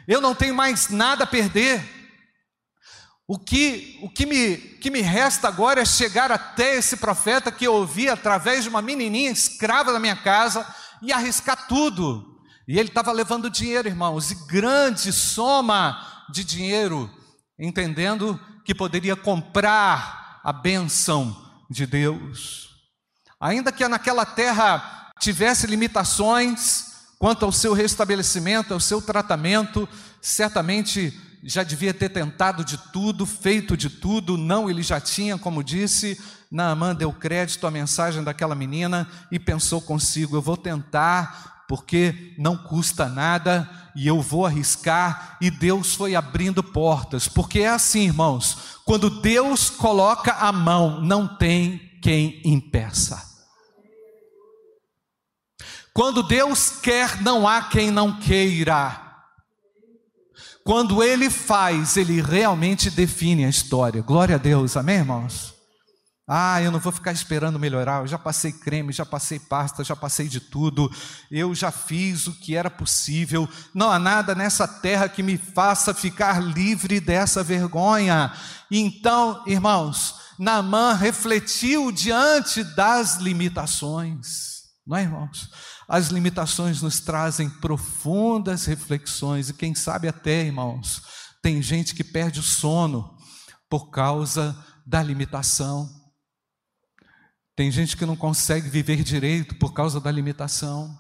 Eu 0.07 0.21
não 0.21 0.35
tenho 0.35 0.55
mais 0.55 0.89
nada 0.89 1.25
a 1.25 1.27
perder. 1.27 1.83
O 3.27 3.39
que, 3.39 3.99
o 4.03 4.11
que, 4.11 4.27
me, 4.27 4.57
que 4.57 4.91
me 4.91 5.01
resta 5.01 5.49
agora 5.49 5.81
é 5.81 5.85
chegar 5.85 6.33
até 6.33 6.77
esse 6.77 6.97
profeta 6.97 7.53
que 7.53 7.67
eu 7.67 7.75
ouvi 7.75 8.09
através 8.09 8.65
de 8.65 8.69
uma 8.69 8.83
menininha 8.83 9.31
escrava 9.31 9.93
da 9.93 10.01
minha 10.01 10.17
casa 10.17 10.67
e 11.01 11.13
arriscar 11.13 11.67
tudo. 11.67 12.41
E 12.67 12.79
ele 12.79 12.89
estava 12.89 13.13
levando 13.13 13.51
dinheiro, 13.51 13.89
irmãos, 13.89 14.31
e 14.31 14.35
grande 14.47 15.13
soma 15.13 16.25
de 16.31 16.45
dinheiro, 16.45 17.11
entendendo 17.59 18.39
que 18.65 18.75
poderia 18.75 19.17
comprar 19.17 20.41
a 20.45 20.53
bênção 20.53 21.37
de 21.71 21.87
Deus. 21.87 22.72
Ainda 23.43 23.73
que 23.73 23.87
naquela 23.89 24.25
terra 24.25 25.11
tivesse 25.19 25.67
limitações 25.67 26.93
quanto 27.19 27.45
ao 27.45 27.51
seu 27.51 27.73
restabelecimento, 27.73 28.73
ao 28.73 28.79
seu 28.79 29.03
tratamento, 29.03 29.89
certamente 30.21 31.13
já 31.43 31.65
devia 31.65 31.93
ter 31.93 32.11
tentado 32.11 32.65
de 32.65 32.79
tudo, 32.93 33.27
feito 33.27 33.77
de 33.77 33.91
tudo, 33.91 34.39
não, 34.39 34.71
ele 34.71 34.81
já 34.81 35.01
tinha, 35.01 35.37
como 35.37 35.65
disse, 35.65 36.21
Naamã 36.53 36.95
deu 36.95 37.13
crédito 37.13 37.67
à 37.67 37.71
mensagem 37.71 38.23
daquela 38.23 38.55
menina 38.55 39.09
e 39.29 39.41
pensou 39.41 39.81
consigo: 39.81 40.37
eu 40.37 40.43
vou 40.43 40.57
tentar, 40.57 41.65
porque 41.67 42.35
não 42.39 42.57
custa 42.57 43.09
nada 43.09 43.69
e 43.97 44.07
eu 44.07 44.21
vou 44.21 44.47
arriscar, 44.47 45.37
e 45.41 45.51
Deus 45.51 45.97
foi 45.97 46.15
abrindo 46.15 46.63
portas, 46.63 47.27
porque 47.27 47.59
é 47.59 47.71
assim, 47.71 48.03
irmãos, 48.05 48.79
quando 48.85 49.21
Deus 49.21 49.69
coloca 49.69 50.33
a 50.33 50.53
mão, 50.53 51.01
não 51.01 51.27
tem 51.27 51.91
quem 52.01 52.41
impeça. 52.45 53.32
Quando 55.95 56.23
Deus 56.23 56.71
quer, 56.71 57.21
não 57.21 57.47
há 57.47 57.63
quem 57.63 57.91
não 57.91 58.19
queira. 58.19 58.99
Quando 60.65 61.03
Ele 61.03 61.29
faz, 61.29 61.97
Ele 61.97 62.23
realmente 62.23 62.91
define 62.91 63.45
a 63.45 63.49
história. 63.49 64.01
Glória 64.01 64.37
a 64.37 64.39
Deus, 64.39 64.77
amém, 64.77 64.97
irmãos? 64.97 65.53
Ah, 66.27 66.63
eu 66.63 66.71
não 66.71 66.79
vou 66.79 66.93
ficar 66.93 67.13
esperando 67.13 67.59
melhorar. 67.59 68.01
Eu 68.01 68.07
já 68.07 68.17
passei 68.17 68.53
creme, 68.53 68.93
já 68.93 69.05
passei 69.05 69.39
pasta, 69.39 69.85
já 69.85 69.97
passei 69.97 70.29
de 70.29 70.41
tudo. 70.41 70.91
Eu 71.31 71.55
já 71.55 71.71
fiz 71.71 72.27
o 72.27 72.33
que 72.33 72.57
era 72.57 72.71
possível. 72.71 73.49
Não 73.75 73.91
há 73.91 73.99
nada 73.99 74.35
nessa 74.35 74.67
terra 74.67 75.09
que 75.09 75.23
me 75.23 75.37
faça 75.37 75.93
ficar 75.93 76.41
livre 76.41 77.01
dessa 77.01 77.43
vergonha. 77.43 78.33
Então, 78.71 79.43
irmãos, 79.47 80.15
Naamã 80.39 80.95
refletiu 80.95 81.93
diante 81.93 82.63
das 82.63 83.17
limitações. 83.17 84.63
Não 84.87 84.97
é, 84.97 85.03
irmãos? 85.03 85.51
As 85.93 86.07
limitações 86.07 86.81
nos 86.81 87.01
trazem 87.01 87.51
profundas 87.51 88.65
reflexões, 88.65 89.51
e 89.51 89.53
quem 89.53 89.75
sabe 89.75 90.09
até, 90.09 90.43
irmãos, 90.43 91.03
tem 91.43 91.61
gente 91.61 91.95
que 91.95 92.03
perde 92.03 92.41
o 92.41 92.43
sono 92.43 93.15
por 93.69 93.91
causa 93.91 94.57
da 94.87 95.03
limitação. 95.03 95.87
Tem 97.55 97.71
gente 97.71 97.95
que 97.95 98.07
não 98.07 98.17
consegue 98.17 98.71
viver 98.71 99.05
direito 99.05 99.55
por 99.57 99.75
causa 99.75 100.01
da 100.01 100.11
limitação. 100.11 100.99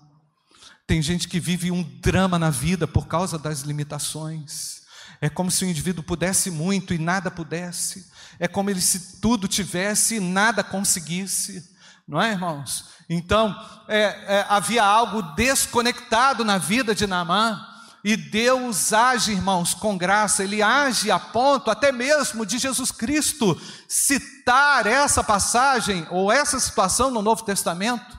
Tem 0.86 1.00
gente 1.00 1.26
que 1.26 1.40
vive 1.40 1.70
um 1.70 1.82
drama 2.02 2.38
na 2.38 2.50
vida 2.50 2.86
por 2.86 3.06
causa 3.06 3.38
das 3.38 3.62
limitações. 3.62 4.82
É 5.22 5.30
como 5.30 5.50
se 5.50 5.64
o 5.64 5.68
indivíduo 5.68 6.04
pudesse 6.04 6.50
muito 6.50 6.92
e 6.92 6.98
nada 6.98 7.30
pudesse. 7.30 8.10
É 8.38 8.46
como 8.46 8.68
ele 8.68 8.82
se 8.82 9.22
tudo 9.22 9.48
tivesse 9.48 10.16
e 10.16 10.20
nada 10.20 10.62
conseguisse. 10.62 11.71
Não 12.06 12.20
é, 12.20 12.32
irmãos? 12.32 12.86
Então, 13.08 13.54
é, 13.88 14.02
é, 14.26 14.46
havia 14.48 14.84
algo 14.84 15.22
desconectado 15.34 16.44
na 16.44 16.58
vida 16.58 16.94
de 16.94 17.06
Naamã. 17.06 17.68
E 18.04 18.16
Deus 18.16 18.92
age, 18.92 19.30
irmãos, 19.30 19.74
com 19.74 19.96
graça, 19.96 20.42
Ele 20.42 20.60
age 20.60 21.08
a 21.10 21.20
ponto 21.20 21.70
até 21.70 21.92
mesmo 21.92 22.44
de 22.44 22.58
Jesus 22.58 22.90
Cristo 22.90 23.56
citar 23.86 24.86
essa 24.86 25.22
passagem 25.22 26.04
ou 26.10 26.32
essa 26.32 26.58
situação 26.58 27.12
no 27.12 27.22
Novo 27.22 27.44
Testamento, 27.44 28.18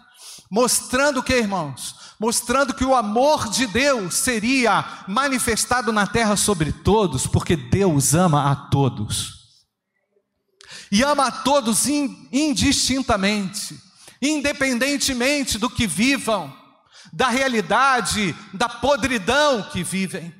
mostrando 0.49 1.21
que, 1.21 1.33
irmãos? 1.33 1.95
Mostrando 2.17 2.73
que 2.73 2.85
o 2.85 2.95
amor 2.95 3.49
de 3.49 3.67
Deus 3.67 4.13
seria 4.13 5.03
manifestado 5.05 5.91
na 5.91 6.07
terra 6.07 6.37
sobre 6.37 6.71
todos, 6.71 7.27
porque 7.27 7.57
Deus 7.57 8.13
ama 8.13 8.49
a 8.49 8.55
todos. 8.55 9.42
E 10.93 11.03
ama 11.03 11.27
a 11.27 11.31
todos 11.31 11.87
indistintamente 11.87 13.81
independentemente 14.23 15.57
do 15.57 15.69
que 15.69 15.85
vivam, 15.85 16.55
da 17.11 17.27
realidade, 17.29 18.33
da 18.53 18.69
podridão 18.69 19.63
que 19.69 19.83
vivem. 19.83 20.33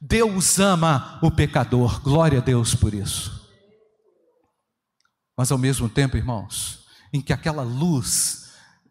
Deus 0.00 0.60
ama 0.60 1.18
o 1.20 1.30
pecador, 1.30 2.00
glória 2.00 2.38
a 2.38 2.42
Deus 2.42 2.74
por 2.74 2.94
isso. 2.94 3.44
Mas 5.36 5.50
ao 5.50 5.58
mesmo 5.58 5.88
tempo, 5.88 6.16
irmãos, 6.16 6.86
em 7.12 7.20
que 7.20 7.32
aquela 7.32 7.62
luz 7.62 8.45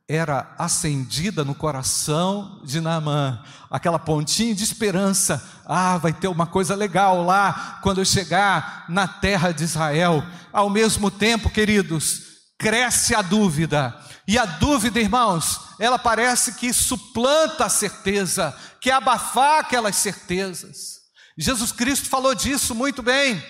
era 0.08 0.54
acendida 0.58 1.44
no 1.44 1.56
coração 1.56 2.62
de 2.64 2.80
Naamã, 2.80 3.42
aquela 3.72 3.98
pontinha 3.98 4.54
de 4.54 4.64
esperança, 4.64 5.44
ah, 5.66 5.98
vai 5.98 6.14
ter 6.14 6.28
uma 6.28 6.46
coisa 6.46 6.76
legal 6.76 7.24
lá 7.24 7.80
quando 7.82 8.00
eu 8.00 8.06
chegar 8.06 8.86
na 8.88 9.08
terra 9.08 9.52
de 9.52 9.64
Israel. 9.64 10.24
Ao 10.54 10.70
mesmo 10.70 11.10
tempo, 11.10 11.50
queridos, 11.50 12.22
cresce 12.60 13.16
a 13.16 13.22
dúvida, 13.22 14.00
e 14.28 14.40
a 14.40 14.46
dúvida, 14.46 15.00
irmãos, 15.00 15.62
ela 15.80 16.00
parece 16.00 16.54
que 16.54 16.74
suplanta 16.74 17.66
a 17.66 17.70
certeza, 17.70 18.56
que 18.82 18.90
abafar 18.90 19.60
aquelas 19.60 19.96
certezas. 19.98 20.96
Jesus 21.38 21.72
Cristo 21.72 22.10
falou 22.10 22.34
disso 22.34 22.74
muito 22.74 23.04
bem, 23.04 23.44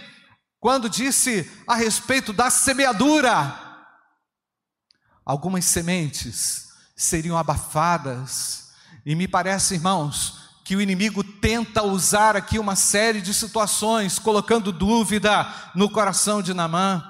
quando 0.59 0.89
disse 0.89 1.49
a 1.67 1.75
respeito 1.75 2.33
da 2.33 2.49
semeadura. 2.49 3.64
Algumas 5.25 5.65
sementes 5.65 6.67
seriam 6.95 7.37
abafadas, 7.37 8.69
e 9.05 9.15
me 9.15 9.27
parece, 9.27 9.73
irmãos, 9.73 10.45
que 10.63 10.75
o 10.75 10.81
inimigo 10.81 11.23
tenta 11.23 11.83
usar 11.83 12.35
aqui 12.35 12.57
uma 12.57 12.75
série 12.75 13.21
de 13.21 13.33
situações, 13.33 14.17
colocando 14.17 14.71
dúvida 14.71 15.47
no 15.75 15.89
coração 15.89 16.41
de 16.41 16.53
Namã. 16.53 17.03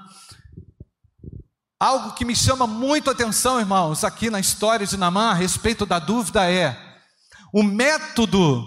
Algo 1.80 2.14
que 2.14 2.26
me 2.26 2.36
chama 2.36 2.66
muito 2.66 3.10
atenção, 3.10 3.60
irmãos, 3.60 4.04
aqui 4.04 4.30
na 4.30 4.40
história 4.40 4.88
de 4.88 4.98
Namã, 4.98 5.32
a 5.32 5.34
respeito 5.34 5.86
da 5.86 6.00
dúvida 6.00 6.50
é: 6.50 6.78
o 7.54 7.64
método 7.64 8.66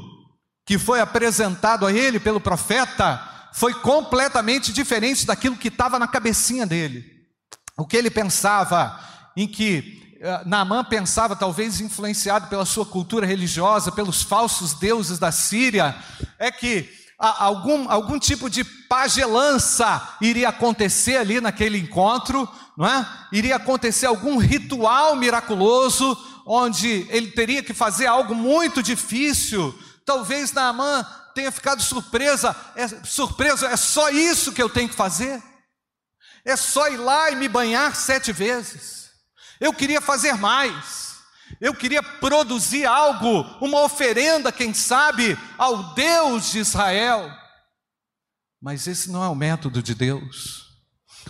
que 0.64 0.78
foi 0.78 1.00
apresentado 1.00 1.86
a 1.86 1.92
ele 1.92 2.20
pelo 2.20 2.40
profeta 2.40 3.50
foi 3.54 3.74
completamente 3.74 4.72
diferente 4.72 5.26
daquilo 5.26 5.56
que 5.56 5.68
estava 5.68 5.98
na 5.98 6.06
cabecinha 6.06 6.66
dele. 6.66 7.04
O 7.76 7.86
que 7.86 7.96
ele 7.96 8.10
pensava, 8.10 8.98
em 9.38 9.46
que 9.46 10.16
eh, 10.20 10.42
Naamã 10.46 10.82
pensava, 10.82 11.36
talvez 11.36 11.80
influenciado 11.80 12.48
pela 12.48 12.66
sua 12.66 12.84
cultura 12.84 13.24
religiosa, 13.24 13.92
pelos 13.92 14.20
falsos 14.20 14.74
deuses 14.74 15.16
da 15.16 15.30
Síria, 15.30 15.94
é 16.40 16.50
que 16.50 16.90
algum, 17.16 17.88
algum 17.88 18.18
tipo 18.18 18.50
de 18.50 18.64
pagelança 18.64 20.16
iria 20.20 20.48
acontecer 20.48 21.18
ali 21.18 21.40
naquele 21.40 21.78
encontro, 21.78 22.48
não 22.76 22.84
é? 22.84 23.06
Iria 23.32 23.54
acontecer 23.54 24.06
algum 24.06 24.38
ritual 24.38 25.14
miraculoso, 25.14 26.18
onde 26.44 27.06
ele 27.08 27.30
teria 27.30 27.62
que 27.62 27.72
fazer 27.72 28.06
algo 28.06 28.34
muito 28.34 28.82
difícil. 28.82 29.72
Talvez 30.04 30.52
Naamã 30.52 31.06
tenha 31.32 31.52
ficado 31.52 31.80
surpresa, 31.80 32.56
é, 32.74 32.88
surpreso, 33.04 33.66
é 33.66 33.76
só 33.76 34.10
isso 34.10 34.50
que 34.50 34.62
eu 34.62 34.68
tenho 34.68 34.88
que 34.88 34.96
fazer? 34.96 35.40
É 36.44 36.56
só 36.56 36.88
ir 36.88 36.96
lá 36.96 37.30
e 37.30 37.36
me 37.36 37.46
banhar 37.46 37.94
sete 37.94 38.32
vezes? 38.32 39.07
Eu 39.60 39.72
queria 39.72 40.00
fazer 40.00 40.34
mais. 40.34 41.18
Eu 41.60 41.74
queria 41.74 42.02
produzir 42.02 42.84
algo, 42.84 43.44
uma 43.60 43.80
oferenda, 43.82 44.52
quem 44.52 44.74
sabe, 44.74 45.38
ao 45.56 45.94
Deus 45.94 46.52
de 46.52 46.58
Israel. 46.58 47.30
Mas 48.60 48.86
esse 48.86 49.10
não 49.10 49.24
é 49.24 49.28
o 49.28 49.34
método 49.34 49.82
de 49.82 49.94
Deus. 49.94 50.68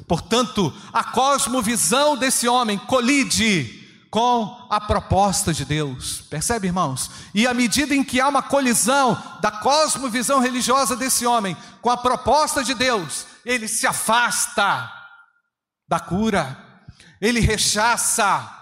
Portanto, 0.07 0.75
a 0.93 1.05
cosmovisão 1.05 2.17
desse 2.17 2.49
homem 2.49 2.79
colide 2.79 3.79
com 4.11 4.67
a 4.71 4.81
proposta 4.81 5.53
de 5.53 5.65
Deus. 5.65 6.23
Percebe, 6.23 6.69
irmãos? 6.69 7.11
E 7.35 7.47
à 7.47 7.53
medida 7.53 7.95
em 7.95 8.03
que 8.03 8.21
há 8.21 8.29
uma 8.29 8.43
colisão 8.43 9.21
da 9.41 9.51
cosmovisão 9.51 10.41
religiosa 10.41 10.97
desse 10.97 11.27
homem 11.27 11.57
com 11.83 11.91
a 11.91 11.97
proposta 11.97 12.65
de 12.65 12.75
Deus, 12.75 13.27
ele 13.45 13.69
se 13.69 13.87
afasta 13.87 14.91
da 15.87 16.01
cura, 16.01 16.68
ele 17.21 17.41
rechaça 17.41 18.55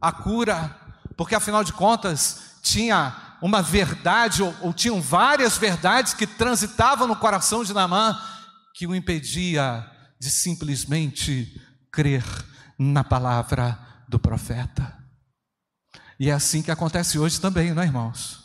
a 0.00 0.12
cura 0.12 0.80
porque 1.16 1.34
afinal 1.34 1.62
de 1.62 1.72
contas 1.72 2.58
tinha 2.62 3.36
uma 3.40 3.62
verdade, 3.62 4.42
ou, 4.42 4.54
ou 4.60 4.72
tinham 4.72 5.00
várias 5.00 5.58
verdades 5.58 6.14
que 6.14 6.26
transitavam 6.26 7.06
no 7.06 7.16
coração 7.16 7.62
de 7.62 7.72
Naamã, 7.72 8.18
que 8.74 8.86
o 8.86 8.94
impedia 8.94 9.88
de 10.18 10.30
simplesmente 10.30 11.60
crer 11.92 12.24
na 12.78 13.04
palavra 13.04 13.78
do 14.08 14.18
profeta. 14.18 14.96
E 16.18 16.30
é 16.30 16.32
assim 16.32 16.62
que 16.62 16.70
acontece 16.70 17.18
hoje 17.18 17.40
também, 17.40 17.72
não 17.72 17.82
é, 17.82 17.86
irmãos? 17.86 18.42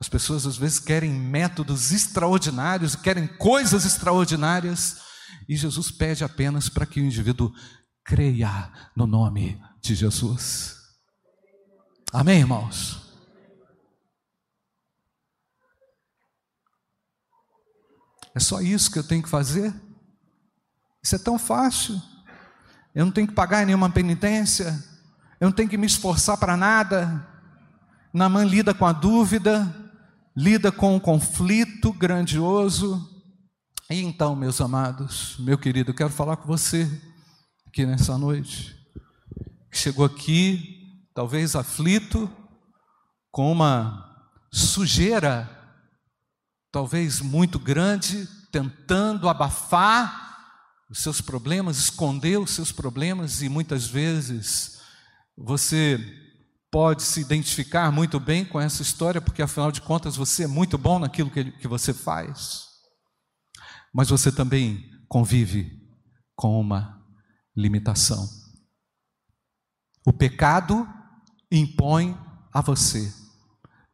As 0.00 0.08
pessoas 0.08 0.46
às 0.46 0.56
vezes 0.56 0.78
querem 0.78 1.10
métodos 1.10 1.90
extraordinários, 1.90 2.94
querem 2.94 3.26
coisas 3.26 3.84
extraordinárias, 3.84 4.98
e 5.48 5.56
Jesus 5.56 5.90
pede 5.90 6.22
apenas 6.22 6.68
para 6.68 6.86
que 6.86 7.00
o 7.00 7.04
indivíduo 7.04 7.52
creia 8.08 8.72
no 8.96 9.06
nome 9.06 9.62
de 9.82 9.94
Jesus. 9.94 10.78
Amém, 12.10 12.38
irmãos? 12.38 13.06
É 18.34 18.40
só 18.40 18.62
isso 18.62 18.90
que 18.90 18.98
eu 18.98 19.06
tenho 19.06 19.22
que 19.22 19.28
fazer? 19.28 19.74
Isso 21.02 21.16
é 21.16 21.18
tão 21.18 21.38
fácil. 21.38 22.00
Eu 22.94 23.04
não 23.04 23.12
tenho 23.12 23.28
que 23.28 23.34
pagar 23.34 23.66
nenhuma 23.66 23.90
penitência, 23.90 24.82
eu 25.38 25.44
não 25.48 25.52
tenho 25.52 25.68
que 25.68 25.76
me 25.76 25.86
esforçar 25.86 26.38
para 26.38 26.56
nada. 26.56 27.28
Namã 28.10 28.42
lida 28.42 28.72
com 28.72 28.86
a 28.86 28.92
dúvida, 28.92 29.70
lida 30.34 30.72
com 30.72 30.96
um 30.96 31.00
conflito 31.00 31.92
grandioso. 31.92 33.06
E 33.90 34.00
então, 34.00 34.34
meus 34.34 34.62
amados, 34.62 35.36
meu 35.38 35.58
querido, 35.58 35.90
eu 35.90 35.94
quero 35.94 36.10
falar 36.10 36.38
com 36.38 36.46
você 36.46 37.07
aqui 37.78 37.86
nessa 37.86 38.18
noite, 38.18 38.76
que 39.70 39.78
chegou 39.78 40.04
aqui, 40.04 41.00
talvez 41.14 41.54
aflito, 41.54 42.28
com 43.30 43.52
uma 43.52 44.26
sujeira, 44.50 45.48
talvez 46.72 47.20
muito 47.20 47.56
grande, 47.56 48.28
tentando 48.50 49.28
abafar 49.28 50.36
os 50.90 50.98
seus 50.98 51.20
problemas, 51.20 51.78
esconder 51.78 52.40
os 52.40 52.50
seus 52.50 52.72
problemas 52.72 53.42
e 53.42 53.48
muitas 53.48 53.86
vezes 53.86 54.80
você 55.36 56.00
pode 56.72 57.04
se 57.04 57.20
identificar 57.20 57.92
muito 57.92 58.18
bem 58.18 58.44
com 58.44 58.60
essa 58.60 58.82
história, 58.82 59.20
porque 59.20 59.40
afinal 59.40 59.70
de 59.70 59.82
contas 59.82 60.16
você 60.16 60.42
é 60.42 60.48
muito 60.48 60.76
bom 60.76 60.98
naquilo 60.98 61.30
que, 61.30 61.44
que 61.52 61.68
você 61.68 61.94
faz, 61.94 62.64
mas 63.94 64.08
você 64.08 64.32
também 64.32 64.84
convive 65.08 65.80
com 66.34 66.58
uma 66.60 66.97
limitação. 67.58 68.28
O 70.06 70.12
pecado 70.12 70.88
impõe 71.50 72.16
a 72.54 72.60
você 72.60 73.12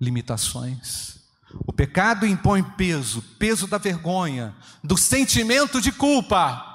limitações. 0.01 1.15
O 1.67 1.73
pecado 1.73 2.27
impõe 2.27 2.63
peso, 2.63 3.23
peso 3.39 3.67
da 3.67 3.79
vergonha, 3.79 4.55
do 4.83 4.97
sentimento 4.97 5.81
de 5.81 5.91
culpa 5.91 6.73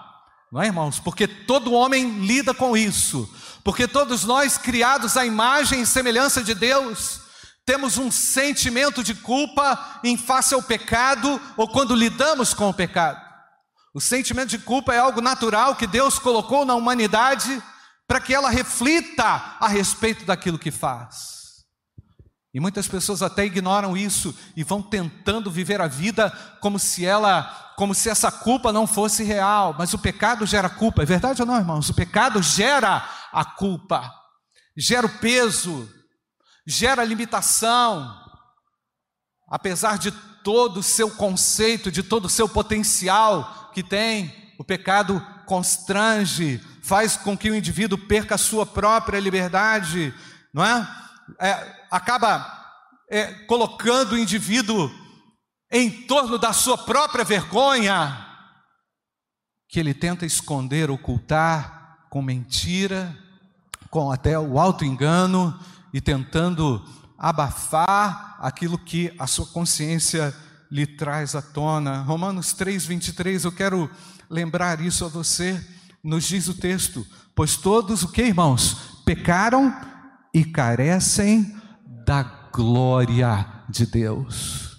não 0.51 0.61
é, 0.61 0.65
irmãos? 0.65 0.99
Porque 0.99 1.27
todo 1.27 1.73
homem 1.73 2.25
lida 2.25 2.53
com 2.53 2.75
isso. 2.75 3.31
Porque 3.63 3.87
todos 3.87 4.23
nós, 4.23 4.57
criados 4.57 5.15
à 5.15 5.25
imagem 5.25 5.81
e 5.81 5.85
semelhança 5.85 6.43
de 6.43 6.55
Deus, 6.55 7.21
temos 7.65 7.97
um 7.97 8.09
sentimento 8.09 9.03
de 9.03 9.13
culpa 9.13 9.99
em 10.03 10.17
face 10.17 10.55
ao 10.55 10.63
pecado 10.63 11.39
ou 11.55 11.67
quando 11.67 11.95
lidamos 11.95 12.53
com 12.53 12.69
o 12.69 12.73
pecado. 12.73 13.28
O 13.93 13.99
sentimento 13.99 14.49
de 14.49 14.59
culpa 14.59 14.93
é 14.93 14.99
algo 14.99 15.21
natural 15.21 15.75
que 15.75 15.87
Deus 15.87 16.19
colocou 16.19 16.63
na 16.65 16.75
humanidade 16.75 17.61
para 18.07 18.19
que 18.19 18.33
ela 18.33 18.49
reflita 18.49 19.23
a 19.59 19.67
respeito 19.67 20.25
daquilo 20.25 20.59
que 20.59 20.71
faz. 20.71 21.39
E 22.53 22.59
muitas 22.59 22.87
pessoas 22.87 23.21
até 23.21 23.45
ignoram 23.45 23.95
isso 23.95 24.35
e 24.55 24.63
vão 24.63 24.81
tentando 24.81 25.51
viver 25.51 25.81
a 25.81 25.87
vida 25.87 26.31
como 26.59 26.79
se 26.79 27.05
ela, 27.05 27.43
como 27.77 27.93
se 27.93 28.09
essa 28.09 28.31
culpa 28.31 28.73
não 28.73 28.87
fosse 28.87 29.23
real, 29.23 29.75
mas 29.77 29.93
o 29.93 29.99
pecado 29.99 30.45
gera 30.45 30.69
culpa. 30.69 31.03
É 31.03 31.05
verdade 31.05 31.41
ou 31.41 31.47
não, 31.47 31.57
irmãos? 31.57 31.89
O 31.89 31.93
pecado 31.93 32.41
gera 32.41 33.07
a 33.31 33.45
culpa. 33.45 34.11
Gera 34.75 35.05
o 35.05 35.19
peso, 35.19 35.87
gera 36.65 37.03
limitação. 37.03 38.15
Apesar 39.47 39.97
de 39.97 40.11
todo 40.43 40.77
o 40.77 40.83
seu 40.83 41.11
conceito, 41.11 41.91
de 41.91 42.03
todo 42.03 42.25
o 42.25 42.29
seu 42.29 42.47
potencial 42.47 43.71
que 43.73 43.83
tem, 43.83 44.53
o 44.57 44.63
pecado 44.63 45.25
constrange, 45.45 46.61
faz 46.81 47.15
com 47.15 47.37
que 47.37 47.49
o 47.49 47.55
indivíduo 47.55 47.97
perca 47.97 48.35
a 48.35 48.37
sua 48.37 48.65
própria 48.65 49.19
liberdade, 49.19 50.13
não 50.53 50.63
é? 50.63 50.87
é 51.39 51.79
acaba 51.91 52.59
é, 53.09 53.31
colocando 53.45 54.13
o 54.13 54.17
indivíduo 54.17 54.91
em 55.71 55.89
torno 55.89 56.37
da 56.37 56.53
sua 56.53 56.77
própria 56.77 57.23
vergonha, 57.23 58.25
que 59.67 59.79
ele 59.79 59.93
tenta 59.93 60.25
esconder, 60.25 60.89
ocultar 60.89 62.07
com 62.09 62.21
mentira, 62.21 63.15
com 63.89 64.11
até 64.11 64.37
o 64.37 64.59
alto 64.59 64.83
engano 64.83 65.57
e 65.93 66.01
tentando 66.01 66.83
abafar 67.19 68.37
aquilo 68.39 68.77
que 68.77 69.13
a 69.19 69.27
sua 69.27 69.45
consciência 69.47 70.33
lhe 70.71 70.87
traz 70.87 71.35
à 71.35 71.41
tona. 71.41 72.01
Romanos 72.01 72.53
3:23, 72.53 73.43
eu 73.43 73.51
quero 73.51 73.89
lembrar 74.29 74.79
isso 74.79 75.03
a 75.03 75.09
você. 75.09 75.63
Nos 76.01 76.23
diz 76.25 76.47
o 76.47 76.53
texto: 76.53 77.05
"Pois 77.35 77.57
todos 77.57 78.03
o 78.03 78.11
que, 78.11 78.23
irmãos, 78.23 79.01
pecaram 79.05 79.75
e 80.33 80.45
carecem 80.45 81.55
da 82.05 82.23
glória 82.53 83.45
de 83.69 83.85
Deus. 83.85 84.77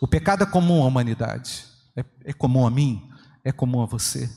O 0.00 0.08
pecado 0.08 0.42
é 0.42 0.46
comum 0.46 0.82
à 0.82 0.86
humanidade, 0.86 1.64
é, 1.96 2.04
é 2.24 2.32
comum 2.32 2.66
a 2.66 2.70
mim, 2.70 3.08
é 3.44 3.52
comum 3.52 3.82
a 3.82 3.86
você. 3.86 4.30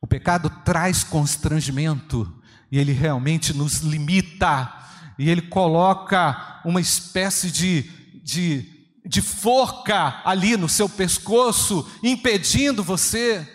O 0.00 0.06
pecado 0.06 0.48
traz 0.64 1.04
constrangimento 1.04 2.40
e 2.72 2.78
ele 2.78 2.92
realmente 2.92 3.52
nos 3.52 3.80
limita, 3.80 4.72
e 5.20 5.28
ele 5.28 5.42
coloca 5.42 6.62
uma 6.64 6.80
espécie 6.80 7.50
de, 7.50 7.82
de, 8.24 8.66
de 9.04 9.20
forca 9.20 10.22
ali 10.24 10.56
no 10.56 10.66
seu 10.66 10.88
pescoço, 10.88 11.86
impedindo 12.02 12.82
você 12.82 13.46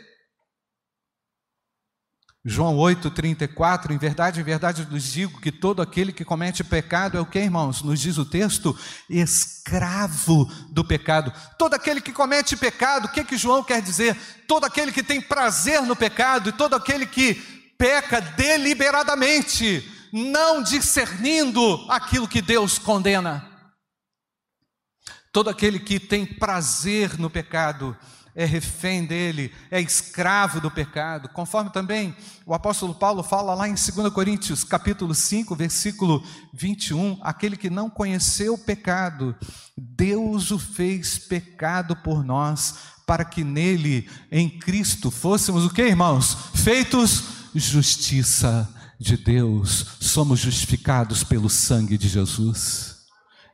João 2.48 2.78
8,34, 2.78 3.90
em 3.90 3.98
verdade, 3.98 4.40
em 4.40 4.44
verdade 4.44 4.88
nos 4.92 5.12
digo 5.12 5.42
que 5.42 5.52
todo 5.52 5.82
aquele 5.82 6.14
que 6.14 6.24
comete 6.24 6.64
pecado 6.64 7.18
é 7.18 7.20
o 7.20 7.26
que, 7.26 7.40
irmãos? 7.40 7.82
Nos 7.82 8.00
diz 8.00 8.20
o 8.20 8.26
texto, 8.26 8.78
escravo 9.10 10.46
do 10.70 10.86
pecado. 10.86 11.34
Todo 11.58 11.74
aquele 11.74 12.00
que 12.00 12.14
comete 12.14 12.56
pecado, 12.56 13.06
o 13.06 13.10
que, 13.12 13.24
que 13.24 13.36
João 13.36 13.64
quer 13.64 13.82
dizer? 13.82 14.16
Todo 14.48 14.66
aquele 14.66 14.92
que 14.92 15.02
tem 15.02 15.20
prazer 15.20 15.82
no 15.82 15.96
pecado 15.96 16.50
e 16.50 16.52
todo 16.52 16.76
aquele 16.76 17.08
que 17.08 17.34
peca 17.80 18.22
deliberadamente, 18.22 19.84
não 20.12 20.62
discernindo 20.62 21.86
aquilo 21.90 22.28
que 22.28 22.42
Deus 22.42 22.78
condena. 22.78 23.50
Todo 25.32 25.50
aquele 25.50 25.80
que 25.80 26.00
tem 26.00 26.26
prazer 26.26 27.20
no 27.20 27.30
pecado, 27.30 27.98
é 28.36 28.44
refém 28.44 29.06
dele, 29.06 29.54
é 29.72 29.80
escravo 29.80 30.60
do 30.60 30.70
pecado, 30.70 31.30
conforme 31.30 31.72
também 31.72 32.14
o 32.46 32.54
apóstolo 32.54 32.94
Paulo 32.94 33.24
fala 33.24 33.54
lá 33.54 33.68
em 33.68 33.74
2 33.74 34.14
Coríntios, 34.14 34.66
capítulo 34.66 35.16
5, 35.16 35.56
versículo 35.56 36.22
21, 36.54 37.18
aquele 37.22 37.56
que 37.56 37.70
não 37.70 37.90
conheceu 37.90 38.56
o 38.56 38.58
pecado, 38.58 39.34
Deus 39.78 40.52
o 40.52 40.60
fez 40.60 41.18
pecado 41.18 41.96
por 41.96 42.26
nós, 42.26 42.76
para 43.08 43.24
que 43.24 43.44
nele, 43.44 44.10
em 44.30 44.50
Cristo, 44.50 45.10
fôssemos 45.10 45.66
o 45.66 45.70
que, 45.70 45.84
irmãos? 45.84 46.36
Feitos 46.56 47.24
justiça 47.54 48.70
de 49.00 49.18
Deus, 49.18 49.98
somos 50.00 50.40
justificados 50.40 51.24
pelo 51.24 51.50
sangue 51.50 51.98
de 51.98 52.08
Jesus. 52.08 52.96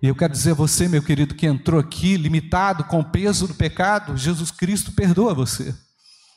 E 0.02 0.08
eu 0.08 0.16
quero 0.16 0.34
dizer 0.34 0.52
a 0.52 0.56
você, 0.56 0.88
meu 0.88 1.04
querido, 1.04 1.36
que 1.36 1.46
entrou 1.46 1.80
aqui 1.80 2.18
limitado 2.18 2.84
com 2.86 3.00
o 3.00 3.06
peso 3.06 3.48
do 3.48 3.54
pecado, 3.54 4.18
Jesus 4.18 4.50
Cristo 4.50 4.92
perdoa 4.92 5.34
você. 5.34 5.76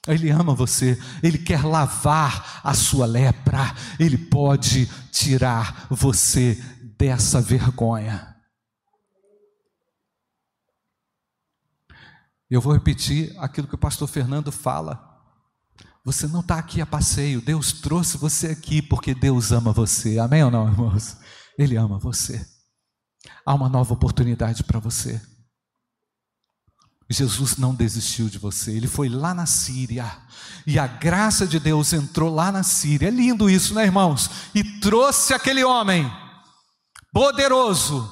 Ele 0.07 0.29
ama 0.31 0.55
você, 0.55 1.01
ele 1.23 1.39
quer 1.39 1.65
lavar 1.65 2.61
a 2.63 2.75
sua 2.75 3.07
lepra, 3.07 3.75
ele 3.99 4.19
pode 4.19 4.87
tirar 5.11 5.87
você 5.89 6.63
dessa 6.99 7.41
vergonha. 7.41 8.35
Eu 12.51 12.61
vou 12.61 12.75
repetir 12.75 13.35
aquilo 13.39 13.67
que 13.67 13.75
o 13.75 13.79
pastor 13.79 14.07
Fernando 14.07 14.53
fala. 14.53 15.14
Você 16.05 16.27
não 16.27 16.41
está 16.41 16.59
aqui 16.59 16.81
a 16.81 16.87
passeio, 16.87 17.41
Deus 17.41 17.73
trouxe 17.73 18.19
você 18.19 18.49
aqui 18.49 18.83
porque 18.83 19.15
Deus 19.15 19.53
ama 19.53 19.73
você. 19.73 20.19
Amém 20.19 20.45
ou 20.45 20.51
não, 20.51 20.69
irmãos? 20.69 21.17
Ele 21.59 21.77
ama 21.77 21.99
você. 21.99 22.45
Há 23.47 23.55
uma 23.55 23.69
nova 23.69 23.95
oportunidade 23.95 24.63
para 24.65 24.79
você. 24.79 25.21
Jesus 27.09 27.57
não 27.57 27.75
desistiu 27.75 28.29
de 28.29 28.39
você, 28.39 28.73
ele 28.73 28.89
foi 28.89 29.09
lá 29.09 29.35
na 29.35 29.45
Síria, 29.45 30.11
e 30.67 30.79
a 30.79 30.87
graça 30.87 31.47
de 31.47 31.61
Deus 31.61 31.93
entrou 31.93 32.35
lá 32.35 32.51
na 32.51 32.63
Síria. 32.63 33.09
É 33.09 33.11
lindo 33.11 33.49
isso, 33.49 33.75
né, 33.75 33.85
irmãos? 33.85 34.31
E 34.55 34.65
trouxe 34.81 35.35
aquele 35.35 35.63
homem 35.63 36.11
poderoso 37.13 38.11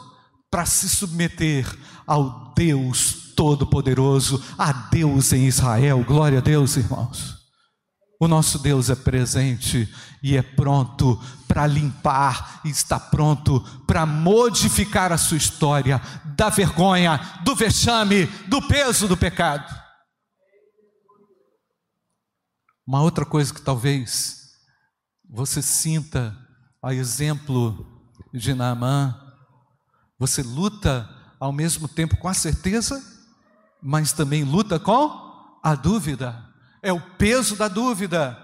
para 0.50 0.66
se 0.66 0.88
submeter 0.88 1.66
ao 2.06 2.52
Deus 2.54 3.32
Todo-Poderoso, 3.34 4.42
a 4.58 4.72
Deus 4.72 5.32
em 5.32 5.46
Israel. 5.46 6.04
Glória 6.04 6.38
a 6.38 6.42
Deus, 6.42 6.76
irmãos. 6.76 7.41
O 8.22 8.28
nosso 8.28 8.60
Deus 8.60 8.88
é 8.88 8.94
presente 8.94 9.92
e 10.22 10.36
é 10.36 10.42
pronto 10.42 11.20
para 11.48 11.66
limpar, 11.66 12.60
e 12.64 12.68
está 12.68 13.00
pronto 13.00 13.60
para 13.84 14.06
modificar 14.06 15.10
a 15.10 15.18
sua 15.18 15.36
história 15.36 16.00
da 16.36 16.48
vergonha, 16.48 17.18
do 17.42 17.56
vexame, 17.56 18.26
do 18.46 18.62
peso 18.68 19.08
do 19.08 19.16
pecado. 19.16 19.66
Uma 22.86 23.02
outra 23.02 23.26
coisa 23.26 23.52
que 23.52 23.60
talvez 23.60 24.52
você 25.28 25.60
sinta 25.60 26.32
a 26.80 26.94
exemplo 26.94 28.08
de 28.32 28.54
Naamã, 28.54 29.20
você 30.16 30.44
luta 30.44 31.10
ao 31.40 31.50
mesmo 31.50 31.88
tempo 31.88 32.16
com 32.18 32.28
a 32.28 32.34
certeza, 32.34 33.02
mas 33.82 34.12
também 34.12 34.44
luta 34.44 34.78
com 34.78 35.58
a 35.60 35.74
dúvida 35.74 36.51
é 36.82 36.92
o 36.92 37.00
peso 37.00 37.56
da 37.56 37.68
dúvida. 37.68 38.36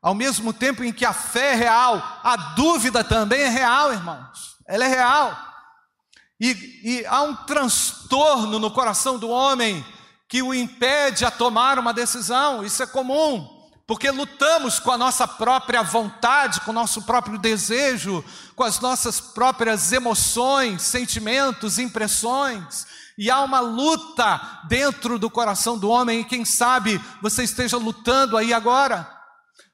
Ao 0.00 0.14
mesmo 0.14 0.52
tempo 0.52 0.82
em 0.82 0.92
que 0.92 1.04
a 1.04 1.12
fé 1.12 1.52
é 1.52 1.54
real, 1.54 2.20
a 2.22 2.36
dúvida 2.54 3.04
também 3.04 3.42
é 3.42 3.48
real, 3.48 3.92
irmãos. 3.92 4.56
Ela 4.66 4.84
é 4.84 4.88
real. 4.88 5.38
E, 6.40 6.50
e 6.82 7.06
há 7.06 7.22
um 7.22 7.34
transtorno 7.34 8.58
no 8.58 8.70
coração 8.70 9.18
do 9.18 9.28
homem 9.28 9.84
que 10.28 10.42
o 10.42 10.54
impede 10.54 11.24
a 11.24 11.30
tomar 11.30 11.78
uma 11.78 11.92
decisão. 11.92 12.64
Isso 12.64 12.82
é 12.82 12.86
comum, 12.86 13.48
porque 13.86 14.10
lutamos 14.10 14.78
com 14.78 14.90
a 14.90 14.98
nossa 14.98 15.26
própria 15.26 15.82
vontade, 15.82 16.60
com 16.60 16.70
o 16.70 16.74
nosso 16.74 17.02
próprio 17.02 17.38
desejo, 17.38 18.24
com 18.54 18.64
as 18.64 18.80
nossas 18.80 19.20
próprias 19.20 19.92
emoções, 19.92 20.82
sentimentos, 20.82 21.78
impressões. 21.78 22.86
E 23.18 23.30
há 23.30 23.42
uma 23.42 23.60
luta 23.60 24.40
dentro 24.68 25.18
do 25.18 25.30
coração 25.30 25.78
do 25.78 25.88
homem, 25.88 26.20
e 26.20 26.24
quem 26.24 26.44
sabe 26.44 27.00
você 27.22 27.42
esteja 27.44 27.76
lutando 27.76 28.36
aí 28.36 28.52
agora. 28.52 29.10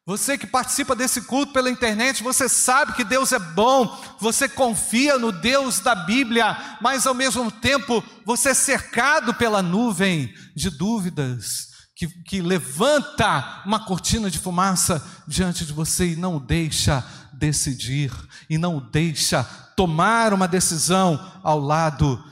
Você 0.05 0.37
que 0.37 0.47
participa 0.47 0.97
desse 0.97 1.23
culto 1.23 1.53
pela 1.53 1.71
internet, 1.71 2.25
você 2.25 2.49
sabe 2.49 2.93
que 2.95 3.05
Deus 3.05 3.31
é 3.31 3.39
bom, 3.39 3.97
você 4.19 4.49
confia 4.49 5.17
no 5.17 5.31
Deus 5.31 5.79
da 5.79 5.95
Bíblia, 5.95 6.57
mas 6.81 7.07
ao 7.07 7.15
mesmo 7.15 7.51
tempo 7.53 8.03
você 8.25 8.51
é 8.51 8.55
cercado 8.55 9.33
pela 9.35 9.63
nuvem 9.63 10.35
de 10.57 10.71
dúvidas 10.71 11.73
que, 11.95 12.09
que 12.25 12.41
levanta 12.41 13.63
uma 13.65 13.85
cortina 13.85 14.29
de 14.29 14.39
fumaça 14.39 15.05
diante 15.29 15.65
de 15.65 15.73
você 15.73 16.13
e 16.13 16.17
não 16.17 16.39
deixa 16.39 17.05
decidir, 17.33 18.13
e 18.51 18.59
não 18.59 18.81
deixa 18.81 19.45
tomar 19.77 20.33
uma 20.33 20.49
decisão 20.49 21.19
ao 21.43 21.61
lado 21.61 22.23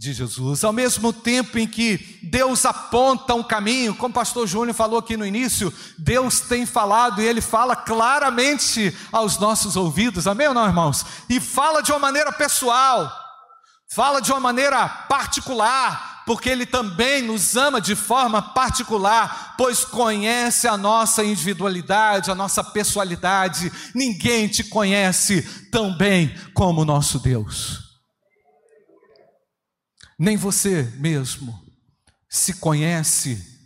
de 0.00 0.14
Jesus. 0.14 0.64
Ao 0.64 0.72
mesmo 0.72 1.12
tempo 1.12 1.58
em 1.58 1.66
que 1.66 2.18
Deus 2.22 2.64
aponta 2.64 3.34
um 3.34 3.42
caminho, 3.42 3.94
como 3.94 4.12
o 4.12 4.14
pastor 4.14 4.46
Júnior 4.46 4.74
falou 4.74 4.98
aqui 4.98 5.14
no 5.14 5.26
início, 5.26 5.70
Deus 5.98 6.40
tem 6.40 6.64
falado 6.64 7.20
e 7.20 7.26
ele 7.26 7.42
fala 7.42 7.76
claramente 7.76 8.96
aos 9.12 9.38
nossos 9.38 9.76
ouvidos, 9.76 10.26
amém 10.26 10.48
ou 10.48 10.54
não, 10.54 10.64
irmãos? 10.64 11.04
E 11.28 11.38
fala 11.38 11.82
de 11.82 11.92
uma 11.92 11.98
maneira 11.98 12.32
pessoal, 12.32 13.12
fala 13.92 14.22
de 14.22 14.32
uma 14.32 14.40
maneira 14.40 14.88
particular, 14.88 16.22
porque 16.24 16.48
ele 16.48 16.64
também 16.64 17.20
nos 17.20 17.54
ama 17.54 17.78
de 17.78 17.94
forma 17.94 18.40
particular, 18.40 19.54
pois 19.58 19.84
conhece 19.84 20.66
a 20.66 20.78
nossa 20.78 21.22
individualidade, 21.22 22.30
a 22.30 22.34
nossa 22.34 22.64
pessoalidade. 22.64 23.70
Ninguém 23.94 24.48
te 24.48 24.64
conhece 24.64 25.42
tão 25.70 25.94
bem 25.94 26.34
como 26.54 26.80
o 26.80 26.86
nosso 26.86 27.18
Deus 27.18 27.89
nem 30.20 30.36
você 30.36 30.82
mesmo 30.98 31.58
se 32.28 32.52
conhece 32.52 33.58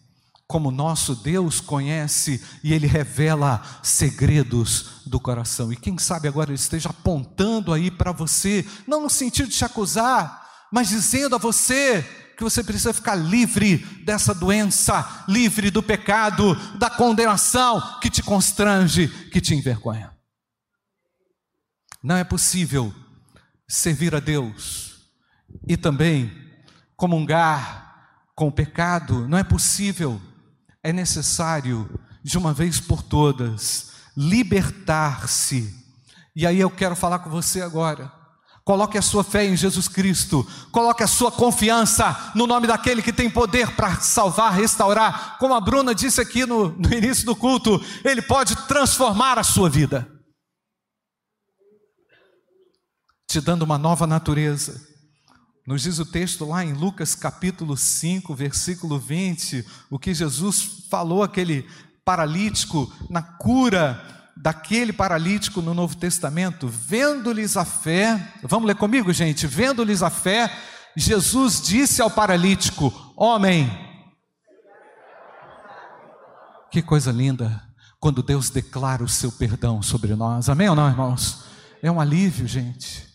como 0.47 0.71
nosso 0.71 1.17
Deus 1.17 1.61
conhece 1.61 2.41
e 2.63 2.73
Ele 2.73 2.87
revela 2.87 3.61
segredos 3.83 5.03
do 5.05 5.19
coração. 5.19 5.73
E 5.73 5.77
quem 5.77 5.99
sabe 5.99 6.29
agora 6.29 6.51
Ele 6.51 6.55
esteja 6.55 6.91
apontando 6.91 7.73
aí 7.73 7.91
para 7.91 8.13
você, 8.13 8.65
não 8.87 9.03
no 9.03 9.11
sentido 9.11 9.49
de 9.49 9.57
te 9.57 9.65
acusar, 9.65 10.49
mas 10.73 10.89
dizendo 10.89 11.35
a 11.35 11.39
você 11.39 12.03
que 12.39 12.45
você 12.45 12.63
precisa 12.63 12.93
ficar 12.93 13.17
livre 13.17 13.79
dessa 14.05 14.33
doença, 14.33 15.25
livre 15.29 15.73
do 15.73 15.83
pecado, 15.83 16.55
da 16.79 16.89
condenação 16.89 17.99
que 18.01 18.09
te 18.09 18.23
constrange, 18.23 19.09
que 19.09 19.41
te 19.41 19.57
envergonha. 19.57 20.13
Não 22.01 22.17
é 22.17 22.23
possível 22.23 22.95
servir 23.67 24.15
a 24.15 24.21
Deus 24.21 24.95
e 25.67 25.77
também 25.77 26.44
comungar 27.05 28.17
com 28.35 28.49
o 28.49 28.53
pecado, 28.53 29.29
não 29.29 29.37
é 29.37 29.45
possível. 29.45 30.19
É 30.83 30.91
necessário, 30.91 32.01
de 32.23 32.39
uma 32.39 32.55
vez 32.55 32.81
por 32.81 33.03
todas, 33.03 33.93
libertar-se. 34.17 35.85
E 36.35 36.47
aí 36.47 36.59
eu 36.59 36.71
quero 36.71 36.97
falar 36.97 37.19
com 37.19 37.29
você 37.29 37.61
agora. 37.61 38.11
Coloque 38.65 38.97
a 38.97 39.03
sua 39.03 39.23
fé 39.23 39.45
em 39.45 39.55
Jesus 39.55 39.87
Cristo, 39.87 40.49
coloque 40.73 41.03
a 41.03 41.07
sua 41.07 41.31
confiança 41.31 42.33
no 42.35 42.47
nome 42.47 42.67
daquele 42.67 43.03
que 43.03 43.13
tem 43.13 43.29
poder 43.29 43.77
para 43.77 44.01
salvar, 44.01 44.55
restaurar. 44.55 45.37
Como 45.39 45.53
a 45.53 45.61
Bruna 45.61 45.95
disse 45.95 46.23
aqui 46.23 46.47
no, 46.47 46.71
no 46.71 46.91
início 46.91 47.27
do 47.27 47.37
culto, 47.37 47.79
ele 48.03 48.23
pode 48.23 48.57
transformar 48.67 49.39
a 49.39 49.45
sua 49.45 49.69
vida, 49.69 50.09
te 53.29 53.43
dando 53.43 53.61
uma 53.61 53.77
nova 53.77 54.07
natureza 54.07 54.94
nos 55.67 55.83
diz 55.83 55.99
o 55.99 56.05
texto 56.05 56.45
lá 56.45 56.63
em 56.63 56.75
Lucas 56.75 57.15
capítulo 57.15 57.75
5, 57.75 58.35
versículo 58.35 58.99
20, 58.99 59.67
o 59.89 59.99
que 59.99 60.13
Jesus 60.13 60.85
falou 60.91 61.23
aquele 61.23 61.67
paralítico 62.05 62.93
na 63.09 63.23
cura 63.23 64.03
daquele 64.37 64.93
paralítico 64.93 65.63
no 65.63 65.73
Novo 65.73 65.97
Testamento, 65.97 66.69
vendo-lhes 66.69 67.57
a 67.57 67.65
fé, 67.65 68.35
vamos 68.43 68.67
ler 68.67 68.77
comigo, 68.77 69.11
gente? 69.11 69.47
Vendo-lhes 69.47 70.03
a 70.03 70.11
fé, 70.11 70.55
Jesus 70.95 71.63
disse 71.63 72.03
ao 72.03 72.11
paralítico: 72.11 72.93
Homem, 73.17 73.71
que 76.71 76.83
coisa 76.83 77.11
linda, 77.11 77.63
quando 77.99 78.23
Deus 78.23 78.51
declara 78.51 79.03
o 79.03 79.09
seu 79.09 79.33
perdão 79.33 79.81
sobre 79.81 80.15
nós, 80.15 80.51
amém 80.51 80.69
ou 80.69 80.77
não, 80.77 80.91
irmãos? 80.91 81.45
É 81.83 81.91
um 81.91 82.01
alívio, 82.01 82.47
gente. 82.47 83.14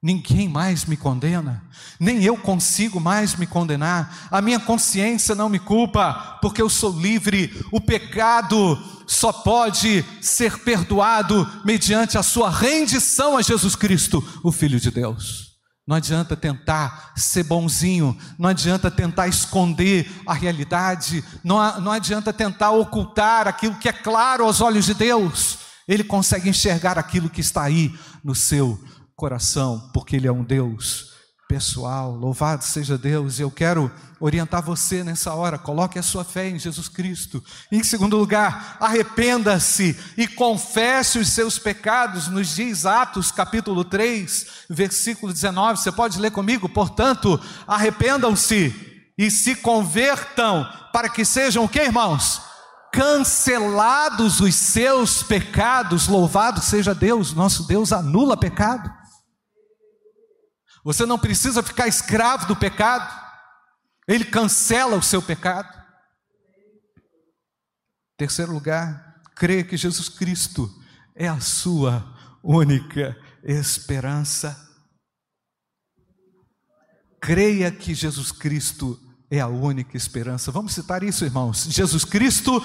Ninguém 0.00 0.48
mais 0.48 0.84
me 0.84 0.96
condena, 0.96 1.64
nem 1.98 2.22
eu 2.22 2.36
consigo 2.36 3.00
mais 3.00 3.34
me 3.34 3.48
condenar, 3.48 4.28
a 4.30 4.40
minha 4.40 4.60
consciência 4.60 5.34
não 5.34 5.48
me 5.48 5.58
culpa, 5.58 6.38
porque 6.40 6.62
eu 6.62 6.68
sou 6.68 6.96
livre. 6.96 7.52
O 7.72 7.80
pecado 7.80 8.78
só 9.08 9.32
pode 9.32 10.04
ser 10.20 10.58
perdoado 10.60 11.50
mediante 11.64 12.16
a 12.16 12.22
sua 12.22 12.48
rendição 12.48 13.36
a 13.36 13.42
Jesus 13.42 13.74
Cristo, 13.74 14.24
o 14.44 14.52
Filho 14.52 14.78
de 14.78 14.92
Deus. 14.92 15.48
Não 15.84 15.96
adianta 15.96 16.36
tentar 16.36 17.14
ser 17.16 17.42
bonzinho, 17.42 18.16
não 18.38 18.50
adianta 18.50 18.90
tentar 18.92 19.26
esconder 19.26 20.08
a 20.24 20.34
realidade, 20.34 21.24
não, 21.42 21.80
não 21.80 21.90
adianta 21.90 22.32
tentar 22.32 22.70
ocultar 22.70 23.48
aquilo 23.48 23.74
que 23.74 23.88
é 23.88 23.92
claro 23.92 24.44
aos 24.44 24.60
olhos 24.60 24.84
de 24.84 24.94
Deus. 24.94 25.58
Ele 25.88 26.04
consegue 26.04 26.50
enxergar 26.50 26.98
aquilo 26.98 27.30
que 27.30 27.40
está 27.40 27.62
aí 27.62 27.98
no 28.22 28.34
seu 28.34 28.78
coração, 28.78 28.97
porque 29.92 30.14
Ele 30.14 30.28
é 30.28 30.32
um 30.32 30.44
Deus 30.44 31.08
pessoal. 31.48 32.14
Louvado 32.14 32.62
seja 32.62 32.98
Deus. 32.98 33.38
E 33.38 33.42
eu 33.42 33.50
quero 33.50 33.90
orientar 34.20 34.62
você 34.62 35.02
nessa 35.02 35.34
hora. 35.34 35.58
Coloque 35.58 35.98
a 35.98 36.02
sua 36.02 36.22
fé 36.22 36.48
em 36.48 36.58
Jesus 36.58 36.88
Cristo. 36.88 37.42
Em 37.72 37.82
segundo 37.82 38.16
lugar, 38.16 38.76
arrependa-se 38.78 39.98
e 40.16 40.28
confesse 40.28 41.18
os 41.18 41.30
seus 41.30 41.58
pecados. 41.58 42.28
Nos 42.28 42.54
diz 42.54 42.84
Atos 42.84 43.32
capítulo 43.32 43.82
3, 43.82 44.46
versículo 44.68 45.32
19. 45.32 45.80
Você 45.80 45.90
pode 45.90 46.20
ler 46.20 46.30
comigo? 46.30 46.68
Portanto, 46.68 47.40
arrependam-se 47.66 48.72
e 49.16 49.30
se 49.30 49.56
convertam 49.56 50.68
para 50.92 51.08
que 51.08 51.24
sejam 51.24 51.64
o 51.64 51.68
que, 51.68 51.80
irmãos? 51.80 52.42
Cancelados 52.92 54.40
os 54.40 54.54
seus 54.54 55.22
pecados, 55.22 56.08
louvado 56.08 56.60
seja 56.60 56.94
Deus, 56.94 57.34
nosso 57.34 57.66
Deus 57.66 57.92
anula 57.92 58.36
pecado. 58.36 58.97
Você 60.88 61.04
não 61.04 61.18
precisa 61.18 61.62
ficar 61.62 61.86
escravo 61.86 62.46
do 62.46 62.56
pecado, 62.56 63.14
ele 64.06 64.24
cancela 64.24 64.96
o 64.96 65.02
seu 65.02 65.20
pecado. 65.20 65.68
Terceiro 68.16 68.54
lugar, 68.54 69.20
creia 69.36 69.62
que 69.62 69.76
Jesus 69.76 70.08
Cristo 70.08 70.66
é 71.14 71.28
a 71.28 71.40
sua 71.40 72.16
única 72.42 73.14
esperança. 73.44 74.56
Creia 77.20 77.70
que 77.70 77.92
Jesus 77.92 78.32
Cristo 78.32 78.98
é 79.30 79.40
a 79.40 79.46
única 79.46 79.94
esperança. 79.94 80.50
Vamos 80.50 80.72
citar 80.72 81.02
isso, 81.02 81.22
irmãos. 81.22 81.64
Jesus 81.68 82.02
Cristo 82.02 82.64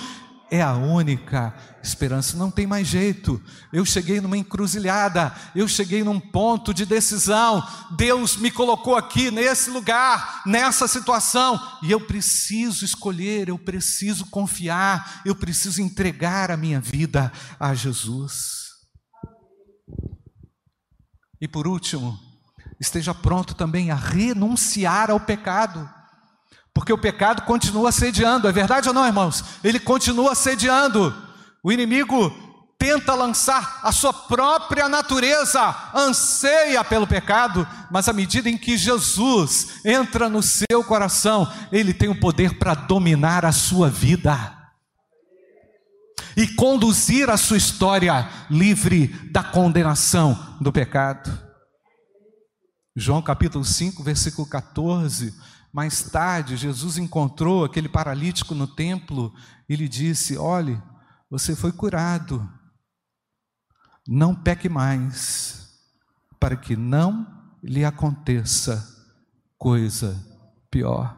é 0.53 0.61
a 0.61 0.73
única 0.73 1.51
esperança. 1.81 2.37
Não 2.37 2.51
tem 2.51 2.67
mais 2.67 2.87
jeito. 2.87 3.41
Eu 3.73 3.83
cheguei 3.83 4.21
numa 4.21 4.37
encruzilhada, 4.37 5.33
eu 5.55 5.67
cheguei 5.67 6.03
num 6.03 6.19
ponto 6.19 6.71
de 6.71 6.85
decisão. 6.85 7.67
Deus 7.97 8.37
me 8.37 8.51
colocou 8.51 8.95
aqui 8.95 9.31
nesse 9.31 9.71
lugar, 9.71 10.43
nessa 10.45 10.87
situação, 10.87 11.59
e 11.81 11.89
eu 11.89 11.99
preciso 11.99 12.85
escolher, 12.85 13.49
eu 13.49 13.57
preciso 13.57 14.27
confiar, 14.27 15.23
eu 15.25 15.33
preciso 15.33 15.81
entregar 15.81 16.51
a 16.51 16.57
minha 16.57 16.79
vida 16.79 17.31
a 17.59 17.73
Jesus. 17.73 18.67
E 21.41 21.47
por 21.47 21.67
último, 21.67 22.15
esteja 22.79 23.11
pronto 23.11 23.55
também 23.55 23.89
a 23.89 23.95
renunciar 23.95 25.09
ao 25.09 25.19
pecado. 25.19 25.89
Porque 26.73 26.91
o 26.91 26.97
pecado 26.97 27.43
continua 27.43 27.89
assediando, 27.89 28.47
é 28.47 28.51
verdade 28.51 28.87
ou 28.87 28.93
não, 28.93 29.05
irmãos? 29.05 29.43
Ele 29.63 29.79
continua 29.79 30.31
assediando. 30.31 31.15
O 31.63 31.71
inimigo 31.71 32.33
tenta 32.77 33.13
lançar 33.13 33.79
a 33.83 33.91
sua 33.91 34.11
própria 34.11 34.89
natureza, 34.89 35.73
anseia 35.93 36.83
pelo 36.83 37.07
pecado, 37.07 37.65
mas 37.89 38.09
à 38.09 38.13
medida 38.13 38.49
em 38.49 38.57
que 38.57 38.77
Jesus 38.77 39.79
entra 39.85 40.27
no 40.27 40.41
seu 40.43 40.83
coração, 40.83 41.49
ele 41.71 41.93
tem 41.93 42.09
o 42.09 42.19
poder 42.19 42.57
para 42.57 42.73
dominar 42.73 43.45
a 43.45 43.51
sua 43.51 43.89
vida 43.89 44.57
e 46.35 46.47
conduzir 46.47 47.29
a 47.29 47.37
sua 47.37 47.57
história 47.57 48.27
livre 48.49 49.07
da 49.31 49.43
condenação 49.43 50.57
do 50.59 50.71
pecado. 50.71 51.31
João 52.95 53.21
capítulo 53.21 53.63
5, 53.63 54.03
versículo 54.03 54.47
14 54.47 55.33
mais 55.73 56.03
tarde, 56.03 56.55
Jesus 56.55 56.99
encontrou 56.99 57.65
aquele 57.65 57.89
paralítico 57.89 58.53
no 58.53 58.67
templo 58.67 59.33
e 59.67 59.75
lhe 59.75 59.89
disse: 59.89 60.37
Olhe, 60.37 60.79
você 61.31 61.55
foi 61.55 61.71
curado, 61.71 62.47
não 64.07 64.35
peque 64.35 64.69
mais, 64.69 65.67
para 66.39 66.55
que 66.55 66.75
não 66.75 67.25
lhe 67.63 67.83
aconteça 67.83 68.87
coisa 69.57 70.23
pior. 70.69 71.17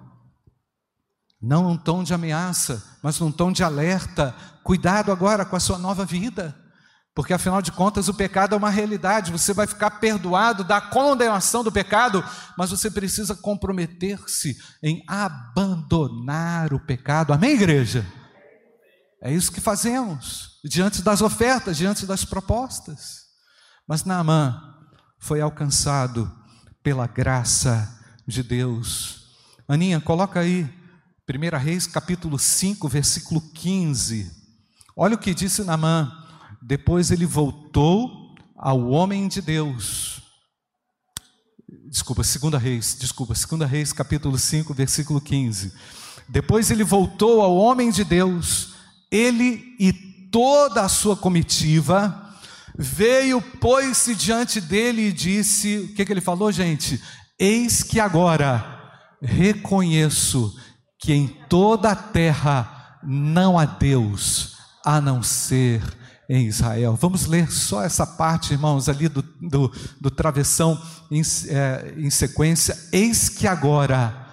Não 1.41 1.63
num 1.63 1.77
tom 1.77 2.01
de 2.01 2.13
ameaça, 2.13 2.97
mas 3.03 3.19
num 3.19 3.31
tom 3.31 3.51
de 3.51 3.61
alerta. 3.61 4.33
Cuidado 4.63 5.11
agora 5.11 5.45
com 5.45 5.55
a 5.55 5.59
sua 5.59 5.77
nova 5.77 6.05
vida. 6.05 6.55
Porque 7.15 7.33
afinal 7.33 7.61
de 7.61 7.71
contas 7.71 8.09
o 8.09 8.13
pecado 8.13 8.53
é 8.53 8.57
uma 8.57 8.69
realidade, 8.69 9.31
você 9.31 9.53
vai 9.53 9.65
ficar 9.65 9.89
perdoado 9.91 10.65
da 10.65 10.81
condenação 10.81 11.63
do 11.63 11.71
pecado, 11.71 12.21
mas 12.57 12.71
você 12.71 12.91
precisa 12.91 13.33
comprometer-se 13.33 14.57
em 14.83 15.01
abandonar 15.07 16.73
o 16.73 16.79
pecado. 16.79 17.31
Amém, 17.31 17.53
igreja? 17.53 18.05
É 19.21 19.31
isso 19.31 19.49
que 19.49 19.61
fazemos 19.61 20.59
diante 20.65 21.01
das 21.01 21.21
ofertas, 21.21 21.77
diante 21.77 22.05
das 22.05 22.25
propostas. 22.25 23.23
Mas 23.87 24.03
Naamã 24.03 24.61
foi 25.17 25.39
alcançado 25.39 26.29
pela 26.83 27.07
graça 27.07 27.97
de 28.27 28.43
Deus. 28.43 29.37
Aninha, 29.69 30.01
coloca 30.01 30.41
aí 30.41 30.69
1 31.27 31.57
Reis 31.57 31.87
capítulo 31.87 32.37
5, 32.37 32.89
versículo 32.89 33.39
15. 33.53 34.29
Olha 34.97 35.15
o 35.15 35.17
que 35.17 35.33
disse 35.33 35.63
Naamã. 35.63 36.24
Depois 36.67 37.11
ele 37.11 37.27
voltou 37.27 38.33
ao 38.57 38.89
homem 38.89 39.27
de 39.27 39.39
Deus. 39.39 40.19
Desculpa, 41.87 42.23
segunda 42.23 42.57
Reis, 42.57 42.97
desculpa, 42.99 43.35
segunda 43.35 43.67
Reis, 43.67 43.93
capítulo 43.93 44.35
5, 44.35 44.73
versículo 44.73 45.21
15. 45.21 45.71
Depois 46.27 46.71
ele 46.71 46.83
voltou 46.83 47.43
ao 47.43 47.55
homem 47.55 47.91
de 47.91 48.03
Deus, 48.03 48.73
ele 49.11 49.75
e 49.79 49.93
toda 50.31 50.81
a 50.81 50.89
sua 50.89 51.15
comitiva, 51.15 52.35
veio, 52.75 53.39
pôs-se 53.39 54.15
diante 54.15 54.59
dele 54.59 55.09
e 55.09 55.13
disse: 55.13 55.77
o 55.77 55.93
que, 55.93 56.03
que 56.03 56.11
ele 56.11 56.19
falou, 56.19 56.51
gente? 56.51 56.99
Eis 57.37 57.83
que 57.83 57.99
agora 57.99 58.81
reconheço 59.21 60.51
que 60.97 61.13
em 61.13 61.27
toda 61.47 61.91
a 61.91 61.95
terra 61.95 62.99
não 63.03 63.59
há 63.59 63.65
Deus 63.65 64.55
a 64.83 64.99
não 64.99 65.21
ser 65.21 65.83
em 66.29 66.47
Israel. 66.47 66.95
Vamos 66.95 67.25
ler 67.25 67.51
só 67.51 67.83
essa 67.83 68.05
parte, 68.05 68.53
irmãos, 68.53 68.89
ali 68.89 69.07
do, 69.07 69.21
do, 69.21 69.71
do 69.99 70.11
travessão 70.11 70.81
em, 71.11 71.21
é, 71.49 71.93
em 71.97 72.09
sequência. 72.09 72.77
Eis 72.91 73.29
que 73.29 73.47
agora 73.47 74.25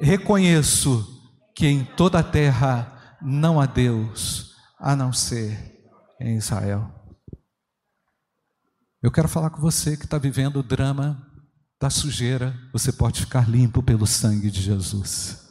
reconheço 0.00 1.06
que 1.54 1.66
em 1.66 1.84
toda 1.84 2.20
a 2.20 2.22
terra 2.22 3.16
não 3.20 3.60
há 3.60 3.66
Deus 3.66 4.54
a 4.78 4.94
não 4.94 5.12
ser 5.12 5.76
em 6.20 6.36
Israel. 6.36 6.94
Eu 9.02 9.10
quero 9.10 9.28
falar 9.28 9.50
com 9.50 9.60
você 9.60 9.96
que 9.96 10.04
está 10.04 10.18
vivendo 10.18 10.56
o 10.56 10.62
drama 10.62 11.24
da 11.80 11.88
sujeira, 11.88 12.56
você 12.72 12.90
pode 12.90 13.20
ficar 13.20 13.48
limpo 13.48 13.82
pelo 13.82 14.06
sangue 14.06 14.50
de 14.50 14.60
Jesus. 14.60 15.47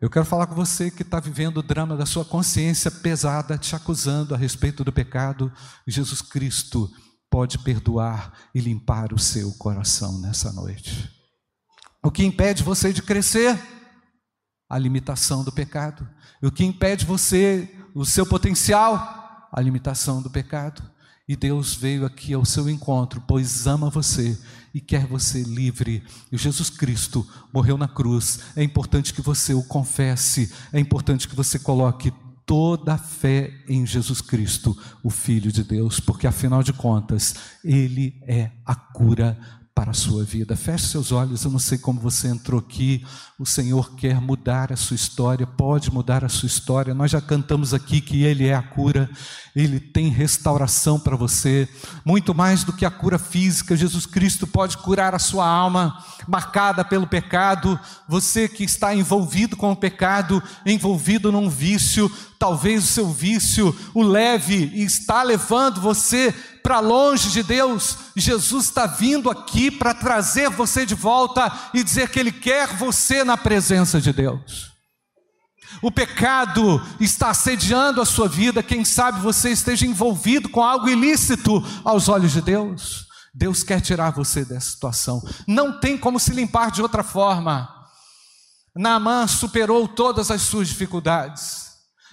Eu 0.00 0.08
quero 0.08 0.24
falar 0.24 0.46
com 0.46 0.54
você 0.54 0.90
que 0.90 1.02
está 1.02 1.20
vivendo 1.20 1.58
o 1.58 1.62
drama 1.62 1.94
da 1.94 2.06
sua 2.06 2.24
consciência 2.24 2.90
pesada, 2.90 3.58
te 3.58 3.76
acusando 3.76 4.34
a 4.34 4.38
respeito 4.38 4.82
do 4.82 4.90
pecado. 4.90 5.52
Jesus 5.86 6.22
Cristo 6.22 6.90
pode 7.28 7.58
perdoar 7.58 8.32
e 8.54 8.60
limpar 8.60 9.12
o 9.12 9.18
seu 9.18 9.52
coração 9.52 10.18
nessa 10.18 10.50
noite. 10.52 11.10
O 12.02 12.10
que 12.10 12.24
impede 12.24 12.62
você 12.62 12.94
de 12.94 13.02
crescer? 13.02 13.60
A 14.70 14.78
limitação 14.78 15.44
do 15.44 15.52
pecado. 15.52 16.08
O 16.42 16.50
que 16.50 16.64
impede 16.64 17.04
você, 17.04 17.70
o 17.94 18.06
seu 18.06 18.24
potencial? 18.24 19.50
A 19.52 19.60
limitação 19.60 20.22
do 20.22 20.30
pecado. 20.30 20.82
E 21.28 21.36
Deus 21.36 21.74
veio 21.74 22.06
aqui 22.06 22.32
ao 22.32 22.46
seu 22.46 22.70
encontro, 22.70 23.22
pois 23.28 23.66
ama 23.66 23.90
você 23.90 24.40
e 24.74 24.80
quer 24.80 25.06
você 25.06 25.42
livre. 25.42 26.02
E 26.30 26.36
Jesus 26.36 26.70
Cristo 26.70 27.26
morreu 27.52 27.76
na 27.76 27.88
cruz. 27.88 28.40
É 28.56 28.62
importante 28.62 29.12
que 29.12 29.22
você 29.22 29.54
o 29.54 29.62
confesse, 29.62 30.52
é 30.72 30.80
importante 30.80 31.28
que 31.28 31.36
você 31.36 31.58
coloque 31.58 32.12
toda 32.50 32.94
a 32.94 32.98
fé 32.98 33.52
em 33.68 33.86
Jesus 33.86 34.20
Cristo, 34.20 34.76
o 35.04 35.10
Filho 35.10 35.52
de 35.52 35.62
Deus, 35.62 36.00
porque 36.00 36.26
afinal 36.26 36.64
de 36.64 36.72
contas, 36.72 37.34
Ele 37.62 38.20
é 38.26 38.50
a 38.66 38.74
cura 38.74 39.38
para 39.80 39.92
a 39.92 39.94
sua 39.94 40.22
vida. 40.22 40.54
Feche 40.54 40.88
seus 40.88 41.10
olhos, 41.10 41.42
eu 41.42 41.50
não 41.50 41.58
sei 41.58 41.78
como 41.78 41.98
você 41.98 42.28
entrou 42.28 42.60
aqui. 42.60 43.02
O 43.38 43.46
Senhor 43.46 43.94
quer 43.94 44.20
mudar 44.20 44.70
a 44.70 44.76
sua 44.76 44.94
história, 44.94 45.46
pode 45.46 45.90
mudar 45.90 46.22
a 46.22 46.28
sua 46.28 46.48
história. 46.48 46.92
Nós 46.92 47.10
já 47.10 47.18
cantamos 47.18 47.72
aqui 47.72 47.98
que 48.02 48.22
Ele 48.22 48.46
é 48.46 48.54
a 48.54 48.60
cura, 48.60 49.08
Ele 49.56 49.80
tem 49.80 50.10
restauração 50.10 51.00
para 51.00 51.16
você. 51.16 51.66
Muito 52.04 52.34
mais 52.34 52.62
do 52.62 52.74
que 52.74 52.84
a 52.84 52.90
cura 52.90 53.18
física, 53.18 53.74
Jesus 53.74 54.04
Cristo 54.04 54.46
pode 54.46 54.76
curar 54.76 55.14
a 55.14 55.18
sua 55.18 55.48
alma, 55.48 56.04
marcada 56.28 56.84
pelo 56.84 57.06
pecado. 57.06 57.80
Você 58.06 58.50
que 58.50 58.64
está 58.64 58.94
envolvido 58.94 59.56
com 59.56 59.72
o 59.72 59.76
pecado, 59.76 60.42
envolvido 60.66 61.32
num 61.32 61.48
vício, 61.48 62.12
talvez 62.38 62.84
o 62.84 62.86
seu 62.86 63.10
vício 63.10 63.74
o 63.94 64.02
leve 64.02 64.70
e 64.74 64.82
está 64.82 65.22
levando 65.22 65.80
você 65.80 66.34
para 66.62 66.80
longe 66.80 67.30
de 67.30 67.42
Deus, 67.42 67.96
Jesus 68.16 68.66
está 68.66 68.86
vindo 68.86 69.30
aqui 69.30 69.70
para 69.70 69.94
trazer 69.94 70.48
você 70.50 70.86
de 70.86 70.94
volta 70.94 71.52
e 71.74 71.82
dizer 71.82 72.08
que 72.08 72.18
Ele 72.18 72.32
quer 72.32 72.68
você 72.76 73.24
na 73.24 73.36
presença 73.36 74.00
de 74.00 74.12
Deus. 74.12 74.70
O 75.82 75.90
pecado 75.90 76.82
está 76.98 77.30
assediando 77.30 78.00
a 78.00 78.04
sua 78.04 78.28
vida, 78.28 78.62
quem 78.62 78.84
sabe 78.84 79.20
você 79.20 79.50
esteja 79.50 79.86
envolvido 79.86 80.48
com 80.48 80.62
algo 80.62 80.88
ilícito 80.88 81.64
aos 81.84 82.08
olhos 82.08 82.32
de 82.32 82.42
Deus. 82.42 83.06
Deus 83.32 83.62
quer 83.62 83.80
tirar 83.80 84.10
você 84.10 84.44
dessa 84.44 84.70
situação, 84.70 85.22
não 85.46 85.78
tem 85.78 85.96
como 85.96 86.18
se 86.18 86.32
limpar 86.32 86.70
de 86.70 86.82
outra 86.82 87.02
forma. 87.02 87.68
Naamã 88.74 89.26
superou 89.26 89.86
todas 89.88 90.30
as 90.30 90.42
suas 90.42 90.68
dificuldades. 90.68 91.70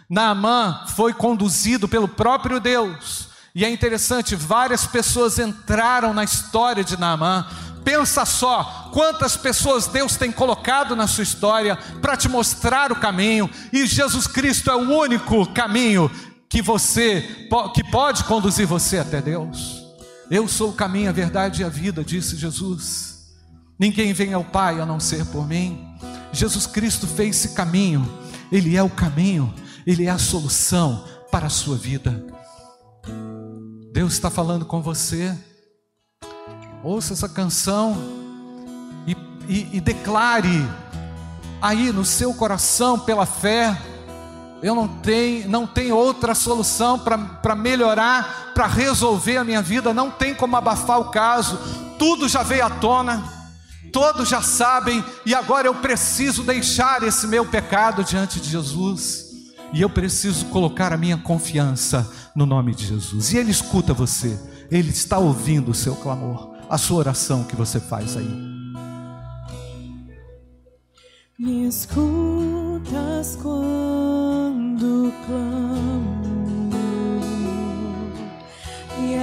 Naamã 0.10 0.86
foi 0.96 1.14
conduzido 1.14 1.88
pelo 1.88 2.08
próprio 2.08 2.60
Deus 2.60 3.27
e 3.58 3.66
é 3.66 3.70
interessante, 3.72 4.36
várias 4.36 4.86
pessoas 4.86 5.40
entraram 5.40 6.14
na 6.14 6.24
história 6.24 6.84
de 6.84 6.96
Naamã. 6.96 7.44
Pensa 7.84 8.24
só, 8.24 8.92
quantas 8.94 9.36
pessoas 9.36 9.88
Deus 9.88 10.16
tem 10.16 10.32
colocado 10.32 10.96
na 10.96 11.08
sua 11.08 11.24
história 11.24 11.76
para 12.00 12.16
te 12.16 12.30
mostrar 12.30 12.92
o 12.92 12.98
caminho, 12.98 13.50
e 13.74 13.88
Jesus 13.88 14.28
Cristo 14.28 14.70
é 14.70 14.76
o 14.76 15.00
único 15.00 15.52
caminho 15.54 16.08
que 16.48 16.62
você 16.62 17.48
que 17.74 17.84
pode 17.90 18.26
conduzir 18.26 18.68
você 18.68 19.00
até 19.00 19.24
Deus. 19.24 19.84
Eu 20.30 20.48
sou 20.48 20.70
o 20.70 20.74
caminho, 20.74 21.10
a 21.10 21.14
verdade 21.14 21.64
e 21.64 21.66
a 21.66 21.70
vida, 21.70 22.04
disse 22.04 22.38
Jesus. 22.38 23.34
Ninguém 23.80 24.14
vem 24.14 24.36
ao 24.36 24.44
Pai 24.44 24.80
a 24.80 24.86
não 24.86 25.00
ser 25.00 25.26
por 25.26 25.48
mim. 25.48 25.84
Jesus 26.32 26.68
Cristo 26.68 27.08
fez 27.08 27.36
esse 27.38 27.56
caminho, 27.56 28.08
Ele 28.52 28.78
é 28.78 28.84
o 28.84 28.90
caminho, 28.92 29.52
Ele 29.84 30.06
é 30.06 30.12
a 30.12 30.20
solução 30.20 31.04
para 31.32 31.48
a 31.48 31.50
sua 31.50 31.76
vida. 31.76 32.37
Deus 33.98 34.14
está 34.14 34.30
falando 34.30 34.64
com 34.64 34.80
você. 34.80 35.36
Ouça 36.84 37.14
essa 37.14 37.28
canção 37.28 37.98
e, 39.08 39.18
e, 39.50 39.78
e 39.78 39.82
declare 39.82 40.70
aí 41.60 41.92
no 41.92 42.06
seu 42.06 42.32
coração, 42.32 43.00
pela 43.00 43.26
fé, 43.26 43.76
Eu 44.62 44.76
não 44.76 44.88
tenho, 44.88 45.50
não 45.50 45.66
tenho 45.66 45.96
outra 45.96 46.36
solução 46.36 47.00
para 47.00 47.56
melhorar, 47.56 48.52
para 48.54 48.68
resolver 48.68 49.38
a 49.38 49.44
minha 49.44 49.64
vida, 49.64 49.92
não 49.96 50.12
tem 50.12 50.36
como 50.36 50.56
abafar 50.56 51.00
o 51.00 51.10
caso, 51.10 51.58
tudo 51.98 52.30
já 52.30 52.44
veio 52.44 52.68
à 52.68 52.70
tona, 52.70 53.24
todos 53.92 54.30
já 54.30 54.44
sabem, 54.44 55.04
e 55.26 55.34
agora 55.34 55.68
eu 55.68 55.74
preciso 55.74 56.44
deixar 56.44 57.02
esse 57.02 57.26
meu 57.26 57.48
pecado 57.48 58.04
diante 58.04 58.40
de 58.40 58.48
Jesus, 58.48 59.27
e 59.74 59.82
eu 59.82 59.90
preciso 59.90 60.46
colocar 60.48 60.94
a 60.94 60.98
minha 60.98 61.18
confiança 61.18 62.10
no 62.36 62.46
nome 62.46 62.74
de 62.74 62.86
Jesus, 62.86 63.34
e 63.34 63.38
Ele 63.38 63.52
escuta 63.52 63.94
você, 63.94 64.40
Ele 64.72 64.90
está 64.90 65.18
ouvindo 65.18 65.72
o 65.72 65.76
seu 65.76 65.96
clamor, 65.96 66.56
a 66.70 66.78
sua 66.78 66.98
oração 66.98 67.44
que 67.44 67.56
você 67.56 67.80
faz 67.80 68.16
aí. 68.18 68.58
Me 71.40 71.68
escutas 71.68 73.38
quando 73.42 75.14
clamo 75.26 76.72
e 79.00 79.16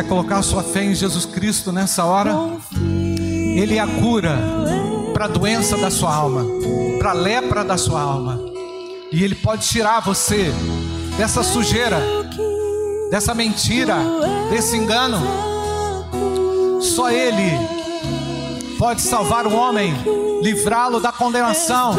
quer 0.00 0.08
colocar 0.08 0.40
sua 0.42 0.62
fé 0.62 0.82
em 0.82 0.94
Jesus 0.94 1.26
Cristo 1.26 1.70
nessa 1.70 2.06
hora? 2.06 2.34
Ele 3.54 3.76
é 3.76 3.80
a 3.80 3.86
cura 3.86 4.38
para 5.12 5.26
a 5.26 5.28
doença 5.28 5.76
da 5.76 5.90
sua 5.90 6.14
alma, 6.14 6.42
para 6.98 7.10
a 7.10 7.12
lepra 7.12 7.62
da 7.62 7.76
sua 7.76 8.00
alma. 8.00 8.40
E 9.12 9.22
Ele 9.22 9.34
pode 9.34 9.66
tirar 9.66 10.00
você 10.00 10.50
dessa 11.18 11.42
sujeira, 11.42 11.98
dessa 13.10 13.34
mentira, 13.34 13.96
desse 14.50 14.74
engano. 14.74 15.18
Só 16.80 17.10
Ele 17.10 17.58
pode 18.78 19.02
salvar 19.02 19.46
o 19.46 19.54
homem, 19.54 19.94
livrá-lo 20.42 20.98
da 20.98 21.12
condenação. 21.12 21.94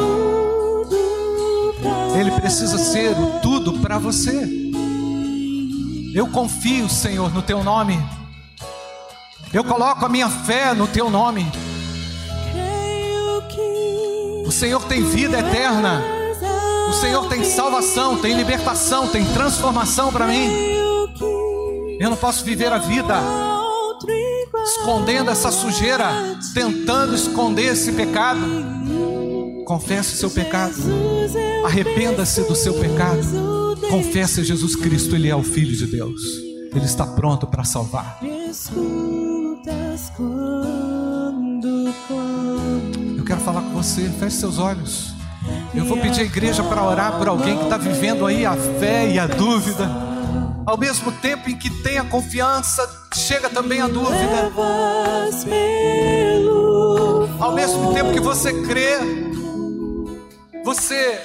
Ele 2.20 2.32
precisa 2.32 2.80
ser 2.80 3.12
o 3.12 3.40
tudo 3.42 3.74
para 3.74 4.00
você. 4.00 4.61
Eu 6.14 6.28
confio, 6.28 6.90
Senhor, 6.90 7.34
no 7.34 7.42
Teu 7.42 7.64
nome. 7.64 7.98
Eu 9.54 9.64
coloco 9.64 10.06
a 10.06 10.10
minha 10.10 10.30
fé 10.30 10.74
no 10.74 10.88
Teu 10.88 11.10
nome. 11.10 11.50
O 14.46 14.52
Senhor 14.52 14.84
tem 14.84 15.04
vida 15.04 15.40
eterna. 15.40 16.04
O 16.90 16.94
Senhor 16.94 17.30
tem 17.30 17.46
salvação, 17.46 18.18
tem 18.18 18.36
libertação, 18.36 19.08
tem 19.08 19.24
transformação 19.34 20.12
para 20.12 20.28
mim. 20.28 20.50
Eu 22.00 22.10
não 22.10 22.18
posso 22.18 22.44
viver 22.44 22.74
a 22.74 22.78
vida 22.78 23.22
escondendo 24.66 25.32
essa 25.32 25.52
sujeira, 25.52 26.10
tentando 26.54 27.16
esconder 27.16 27.72
esse 27.72 27.94
pecado. 27.94 28.42
Confesse 29.66 30.16
o 30.16 30.18
seu 30.18 30.30
pecado. 30.30 30.76
Arrependa-se 31.64 32.42
do 32.42 32.56
seu 32.56 32.74
pecado. 32.74 33.61
Preciso 33.92 34.00
de 34.00 34.12
Confesse 34.12 34.40
a 34.40 34.44
Jesus 34.44 34.76
Cristo, 34.76 35.16
Ele 35.16 35.28
é 35.28 35.36
o 35.36 35.44
Filho 35.44 35.76
de 35.76 35.86
Deus. 35.86 36.22
Ele 36.74 36.86
está 36.86 37.06
pronto 37.06 37.46
para 37.46 37.64
salvar. 37.64 38.20
Eu 43.18 43.26
quero 43.26 43.42
falar 43.42 43.62
com 43.62 43.72
você, 43.72 44.10
feche 44.20 44.38
seus 44.38 44.58
olhos. 44.58 45.14
Eu 45.74 45.86
vou 45.86 45.98
pedir 45.98 46.22
à 46.22 46.24
igreja 46.24 46.64
para 46.64 46.84
orar 46.84 47.18
por 47.18 47.28
alguém 47.28 47.58
que 47.58 47.64
está 47.64 47.78
vivendo 47.78 48.26
aí 48.26 48.46
a 48.46 48.56
fé 48.56 49.12
e 49.12 49.20
a 49.20 49.28
dúvida. 49.28 49.90
Ao 50.66 50.78
mesmo 50.78 51.12
tempo 51.14 51.50
em 51.50 51.58
que 51.58 51.70
tem 51.82 51.98
a 51.98 52.06
confiança, 52.06 52.88
chega 53.14 53.50
também 53.50 53.82
a 53.82 53.88
dúvida. 53.88 54.52
Ao 57.40 57.54
mesmo 57.54 57.94
tempo 57.94 58.14
que 58.14 58.20
você 58.20 58.54
crê, 58.62 59.00
você 60.64 61.20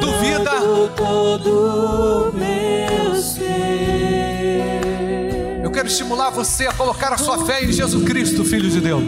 duvida. 0.00 0.50
todo 0.96 2.32
meu 2.34 3.14
ser. 3.16 4.80
Eu 5.62 5.70
quero 5.70 5.86
estimular 5.86 6.30
você 6.30 6.66
a 6.66 6.72
colocar 6.72 7.12
a 7.12 7.18
sua 7.18 7.44
fé 7.44 7.64
em 7.64 7.72
Jesus 7.72 8.04
Cristo, 8.04 8.44
Filho 8.44 8.70
de 8.70 8.80
Deus, 8.80 9.04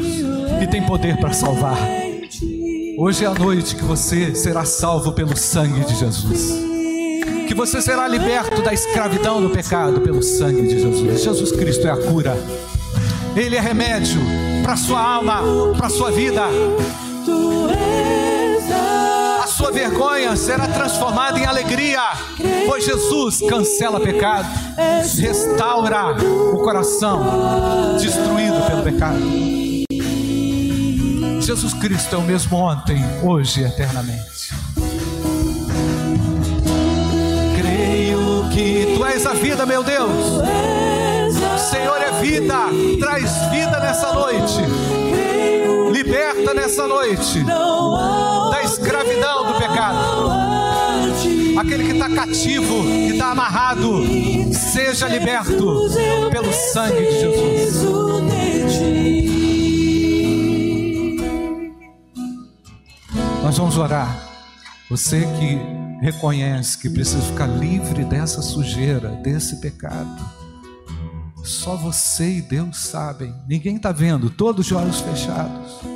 que 0.61 0.67
tem 0.67 0.85
poder 0.85 1.17
para 1.17 1.33
salvar. 1.33 1.79
Hoje 2.99 3.25
é 3.25 3.27
a 3.27 3.35
noite 3.35 3.75
que 3.75 3.83
você 3.83 4.35
será 4.35 4.65
salvo 4.65 5.13
pelo 5.13 5.37
sangue 5.37 5.85
de 5.85 5.95
Jesus. 5.97 6.53
Que 7.49 7.55
você 7.55 7.83
será 7.83 8.07
liberto 8.07 8.63
da 8.63 8.73
escravidão 8.73 9.43
do 9.43 9.51
pecado 9.51 10.01
pelo 10.03 10.23
sangue 10.23 10.63
de 10.63 10.79
Jesus. 10.79 11.23
Jesus 11.23 11.53
Cristo 11.53 11.87
é 11.87 11.91
a 11.91 11.97
cura. 11.97 12.37
Ele 13.35 13.57
é 13.57 13.61
remédio 13.61 14.21
para 14.63 14.77
sua 14.77 15.01
alma, 15.01 15.43
para 15.77 15.89
sua 15.89 16.11
vida. 16.11 16.43
Vergonha 19.83 20.37
será 20.37 20.69
transformada 20.69 21.41
em 21.41 21.45
alegria, 21.45 22.01
pois 22.67 22.85
Jesus 22.85 23.41
cancela 23.49 23.99
pecado, 23.99 24.47
restaura 25.19 26.15
o 26.53 26.59
coração 26.59 27.97
destruído 28.01 28.65
pelo 28.69 28.83
pecado. 28.85 29.19
Jesus 31.41 31.75
Cristo 31.75 32.15
é 32.15 32.19
o 32.19 32.23
mesmo 32.23 32.57
ontem, 32.57 33.03
hoje 33.25 33.63
e 33.63 33.65
eternamente. 33.65 34.55
Creio 37.61 38.49
que 38.53 38.95
tu 38.97 39.05
és 39.05 39.27
a 39.27 39.33
vida, 39.33 39.67
meu 39.67 39.83
Deus. 39.83 40.13
Senhor 41.71 42.01
é 42.01 42.13
vida, 42.21 42.55
traz 43.01 43.33
vida 43.51 43.81
nessa 43.81 44.13
noite, 44.13 44.63
liberta 46.03 46.53
nessa 46.53 46.89
noite 46.89 47.45
da 47.45 48.63
escravidão 48.65 49.53
do 49.53 49.59
pecado. 49.59 50.31
Aquele 51.59 51.85
que 51.85 51.93
está 51.93 52.11
cativo, 52.11 52.83
que 52.83 53.13
está 53.13 53.31
amarrado, 53.31 54.03
seja 54.53 55.07
liberto 55.07 55.89
pelo 56.31 56.53
sangue 56.53 57.07
de 57.07 57.21
Jesus. 57.21 58.03
Nós 63.45 63.57
vamos 63.57 63.79
orar. 63.79 64.29
Você 64.91 65.21
que 65.21 66.05
reconhece 66.05 66.79
que 66.79 66.91
precisa 66.91 67.23
ficar 67.23 67.47
livre 67.47 68.05
dessa 68.05 68.43
sujeira, 68.43 69.09
desse 69.23 69.61
pecado. 69.61 70.43
Só 71.45 71.77
você 71.77 72.39
e 72.39 72.43
Deus 72.43 72.77
sabem. 72.79 73.35
Ninguém 73.49 73.77
está 73.77 73.91
vendo, 73.93 74.31
todos 74.31 74.67
de 74.67 74.75
olhos 74.75 75.01
fechados. 75.01 75.92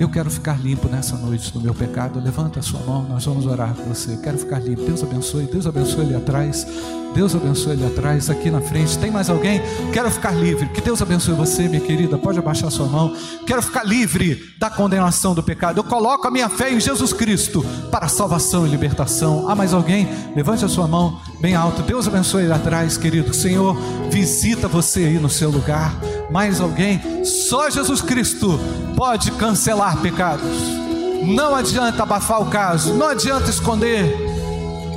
Eu 0.00 0.08
quero 0.08 0.30
ficar 0.30 0.58
limpo 0.58 0.88
nessa 0.88 1.14
noite 1.14 1.52
do 1.52 1.60
meu 1.60 1.74
pecado. 1.74 2.18
Levanta 2.18 2.58
a 2.58 2.62
sua 2.62 2.80
mão, 2.80 3.02
nós 3.02 3.22
vamos 3.26 3.44
orar 3.44 3.74
por 3.74 3.84
você. 3.84 4.16
Quero 4.16 4.38
ficar 4.38 4.58
limpo. 4.58 4.82
Deus 4.82 5.02
abençoe. 5.02 5.44
Deus 5.44 5.66
abençoe 5.66 6.06
ali 6.06 6.16
atrás. 6.16 6.66
Deus 7.14 7.34
abençoe 7.34 7.72
ali 7.72 7.84
atrás, 7.84 8.30
aqui 8.30 8.50
na 8.50 8.62
frente. 8.62 8.96
Tem 8.96 9.10
mais 9.10 9.28
alguém? 9.28 9.60
Quero 9.92 10.10
ficar 10.10 10.30
livre. 10.30 10.70
Que 10.70 10.80
Deus 10.80 11.02
abençoe 11.02 11.34
você, 11.34 11.68
minha 11.68 11.82
querida. 11.82 12.16
Pode 12.16 12.38
abaixar 12.38 12.70
sua 12.70 12.86
mão. 12.86 13.14
Quero 13.46 13.60
ficar 13.60 13.84
livre 13.84 14.54
da 14.58 14.70
condenação 14.70 15.34
do 15.34 15.42
pecado. 15.42 15.78
Eu 15.80 15.84
coloco 15.84 16.26
a 16.26 16.30
minha 16.30 16.48
fé 16.48 16.72
em 16.72 16.80
Jesus 16.80 17.12
Cristo 17.12 17.62
para 17.90 18.08
salvação 18.08 18.66
e 18.66 18.70
libertação. 18.70 19.50
Há 19.50 19.54
mais 19.54 19.74
alguém? 19.74 20.08
Levante 20.34 20.64
a 20.64 20.68
sua 20.68 20.88
mão 20.88 21.20
bem 21.42 21.54
alto. 21.54 21.82
Deus 21.82 22.08
abençoe 22.08 22.44
ali 22.44 22.52
atrás, 22.52 22.96
querido. 22.96 23.34
Senhor, 23.34 23.76
visita 24.10 24.66
você 24.66 25.00
aí 25.00 25.18
no 25.18 25.28
seu 25.28 25.50
lugar. 25.50 25.94
Mais 26.30 26.60
alguém? 26.60 27.24
Só 27.24 27.68
Jesus 27.68 28.00
Cristo 28.00 28.58
pode 28.96 29.30
cancelar 29.32 29.96
pecados. 29.98 30.80
Não 31.24 31.54
adianta 31.54 32.02
abafar 32.02 32.40
o 32.40 32.46
caso, 32.46 32.94
não 32.94 33.08
adianta 33.08 33.50
esconder. 33.50 34.30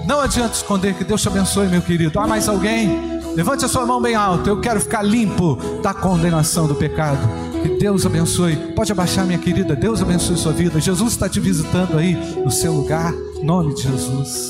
Não 0.06 0.20
adianta 0.20 0.56
esconder 0.56 0.94
que 0.94 1.04
Deus 1.04 1.22
te 1.22 1.28
abençoe, 1.28 1.68
meu 1.68 1.82
querido. 1.82 2.20
Há 2.20 2.28
mais 2.28 2.48
alguém? 2.50 3.22
Levante 3.36 3.66
a 3.66 3.68
sua 3.68 3.86
mão 3.86 4.02
bem 4.02 4.16
alta. 4.16 4.50
Eu 4.50 4.60
quero 4.60 4.80
ficar 4.80 5.02
limpo 5.02 5.58
da 5.82 5.94
condenação 5.94 6.68
do 6.68 6.76
pecado. 6.76 7.20
Que 7.62 7.70
Deus 7.80 8.06
abençoe. 8.06 8.56
Pode 8.76 8.92
abaixar, 8.92 9.26
minha 9.26 9.40
querida. 9.40 9.76
Deus 9.76 10.02
abençoe 10.02 10.38
sua 10.38 10.52
vida. 10.52 10.80
Jesus 10.80 11.14
está 11.14 11.30
te 11.30 11.40
visitando 11.40 11.98
aí 11.98 12.16
no 12.44 12.52
seu 12.52 12.74
lugar. 12.74 13.14
Em 13.38 13.46
nome 13.46 13.74
de 13.74 13.84
Jesus. 13.84 14.50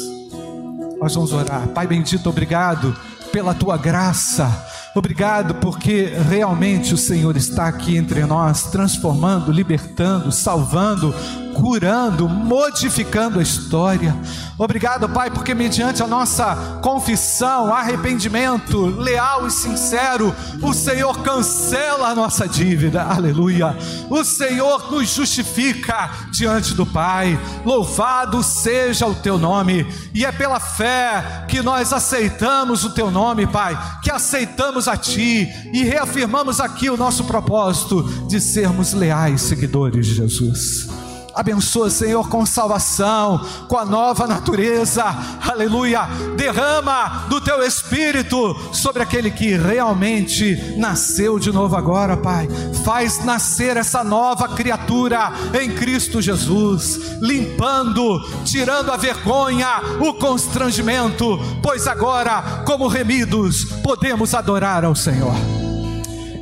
Nós 1.00 1.14
vamos 1.14 1.32
orar. 1.32 1.68
Pai 1.68 1.86
bendito, 1.86 2.28
obrigado 2.28 2.96
pela 3.32 3.54
tua 3.54 3.78
graça. 3.78 4.73
Obrigado 4.96 5.56
porque 5.56 6.14
realmente 6.30 6.94
o 6.94 6.98
Senhor 6.98 7.36
está 7.36 7.68
aqui 7.68 7.98
entre 7.98 8.24
nós, 8.26 8.64
transformando, 8.64 9.52
libertando, 9.52 10.32
salvando, 10.32 11.14
curando, 11.54 12.28
modificando 12.28 13.40
a 13.40 13.44
história. 13.44 14.16
Obrigado, 14.58 15.10
Pai, 15.10 15.32
porque 15.32 15.54
mediante 15.54 16.04
a 16.04 16.08
nossa 16.08 16.80
confissão, 16.82 17.74
arrependimento 17.74 18.86
leal 18.86 19.48
e 19.48 19.52
sincero, 19.52 20.34
o 20.62 20.74
Senhor 20.74 21.22
cancela 21.24 22.10
a 22.10 22.16
nossa 22.16 22.48
dívida. 22.48 23.04
Aleluia. 23.04 23.76
O 24.10 24.24
Senhor 24.24 24.92
nos 24.92 25.10
justifica 25.10 26.12
diante 26.32 26.74
do 26.74 26.86
Pai. 26.86 27.40
Louvado 27.66 28.44
seja 28.44 29.08
o 29.08 29.16
teu 29.16 29.38
nome. 29.38 29.88
E 30.14 30.24
é 30.24 30.32
pela 30.32 30.60
fé 30.60 31.46
que 31.48 31.62
nós 31.62 31.92
aceitamos 31.92 32.84
o 32.84 32.92
teu 32.92 33.10
nome, 33.10 33.48
Pai, 33.48 33.78
que 34.04 34.12
aceitamos 34.12 34.88
a 34.88 34.96
ti 34.96 35.48
e 35.74 35.84
reafirmamos 35.84 36.60
aqui 36.60 36.90
o 36.90 36.98
nosso 36.98 37.24
propósito 37.24 38.04
de 38.28 38.40
sermos 38.40 38.94
leais 38.94 39.42
seguidores 39.42 40.06
de 40.06 40.16
Jesus. 40.16 41.03
Abençoa, 41.34 41.90
Senhor, 41.90 42.30
com 42.30 42.46
salvação, 42.46 43.44
com 43.68 43.76
a 43.76 43.84
nova 43.84 44.28
natureza, 44.28 45.04
aleluia. 45.42 46.08
Derrama 46.38 47.26
do 47.28 47.42
teu 47.42 47.64
espírito 47.64 48.56
sobre 48.72 49.02
aquele 49.02 49.32
que 49.32 49.58
realmente 49.58 50.76
nasceu 50.78 51.40
de 51.40 51.52
novo 51.52 51.76
agora, 51.76 52.16
Pai. 52.16 52.48
Faz 52.84 53.26
nascer 53.26 53.78
essa 53.78 54.04
nova 54.04 54.50
criatura 54.50 55.32
em 55.60 55.74
Cristo 55.74 56.22
Jesus, 56.22 57.00
limpando, 57.20 58.20
tirando 58.46 58.92
a 58.92 58.98
vergonha, 58.98 59.82
o 60.02 60.14
constrangimento, 60.14 61.40
pois 61.64 61.88
agora, 61.88 62.64
como 62.66 62.88
remidos, 62.88 63.66
podemos 63.84 64.36
adorar 64.36 64.86
ao 64.86 64.96
Senhor. 64.96 65.34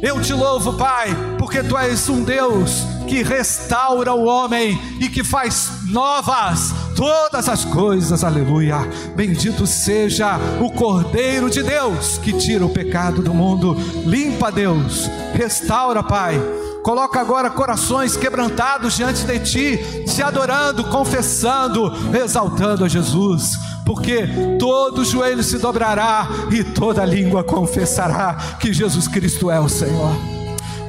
Eu 0.01 0.19
te 0.19 0.33
louvo, 0.33 0.73
Pai, 0.73 1.15
porque 1.51 1.67
tu 1.67 1.77
és 1.77 2.07
um 2.07 2.23
Deus 2.23 2.85
que 3.09 3.21
restaura 3.23 4.13
o 4.13 4.23
homem 4.23 4.79
e 5.01 5.09
que 5.09 5.21
faz 5.21 5.69
novas 5.89 6.73
todas 6.95 7.49
as 7.49 7.65
coisas, 7.65 8.23
aleluia. 8.23 8.77
Bendito 9.17 9.67
seja 9.67 10.39
o 10.61 10.71
Cordeiro 10.71 11.49
de 11.49 11.61
Deus 11.61 12.17
que 12.19 12.31
tira 12.31 12.65
o 12.65 12.69
pecado 12.69 13.21
do 13.21 13.33
mundo, 13.33 13.75
limpa, 14.05 14.49
Deus, 14.49 15.09
restaura, 15.33 16.01
Pai. 16.01 16.41
Coloca 16.83 17.19
agora 17.19 17.49
corações 17.49 18.15
quebrantados 18.15 18.95
diante 18.95 19.25
de 19.25 19.39
ti, 19.39 20.05
te 20.05 20.23
adorando, 20.23 20.85
confessando, 20.85 21.91
exaltando 22.15 22.85
a 22.85 22.87
Jesus 22.87 23.59
porque 23.85 24.25
todo 24.57 25.03
joelho 25.03 25.43
se 25.43 25.57
dobrará 25.57 26.29
e 26.49 26.63
toda 26.63 27.03
língua 27.03 27.43
confessará 27.43 28.37
que 28.57 28.71
Jesus 28.71 29.05
Cristo 29.09 29.51
é 29.51 29.59
o 29.59 29.67
Senhor. 29.67 30.40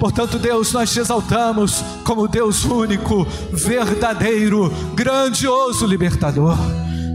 Portanto, 0.02 0.36
Deus, 0.36 0.72
nós 0.72 0.92
te 0.92 0.98
exaltamos 0.98 1.80
como 2.04 2.26
Deus 2.26 2.64
único, 2.64 3.24
verdadeiro, 3.52 4.68
grandioso 4.96 5.86
libertador. 5.86 6.56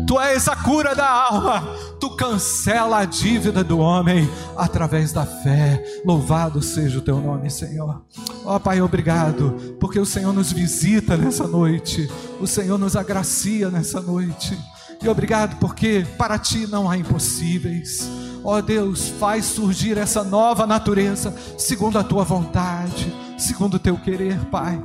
Tu 0.08 0.18
és 0.22 0.48
a 0.48 0.56
cura 0.56 0.96
da 0.96 1.06
alma, 1.06 1.68
tu 2.00 2.16
cancela 2.16 3.00
a 3.00 3.06
dívida 3.06 3.62
do 3.62 3.80
homem 3.80 4.30
através 4.56 5.12
da 5.12 5.26
fé. 5.26 5.84
Louvado 6.06 6.62
seja 6.62 7.00
o 7.00 7.02
teu 7.02 7.20
nome, 7.20 7.50
Senhor. 7.50 8.06
Ó 8.46 8.56
oh, 8.56 8.60
Pai, 8.62 8.80
obrigado, 8.80 9.76
porque 9.82 10.00
o 10.00 10.06
Senhor 10.06 10.32
nos 10.32 10.54
visita 10.54 11.18
nessa 11.18 11.46
noite, 11.46 12.10
o 12.40 12.48
Senhor 12.48 12.78
nos 12.78 12.96
agracia 12.96 13.70
nessa 13.70 14.00
noite. 14.00 14.58
E 15.04 15.10
obrigado 15.10 15.58
porque 15.60 16.08
para 16.18 16.40
ti 16.40 16.66
não 16.68 16.90
há 16.90 16.98
impossíveis. 16.98 18.10
Ó 18.48 18.60
oh 18.60 18.62
Deus, 18.62 19.10
faz 19.10 19.43
surgir 19.43 19.98
essa 19.98 20.24
nova 20.24 20.66
natureza, 20.66 21.36
segundo 21.58 22.00
a 22.00 22.04
tua 22.04 22.24
vontade, 22.24 23.14
segundo 23.38 23.74
o 23.74 23.80
teu 23.80 23.98
querer, 23.98 24.39
Pai. 24.45 24.82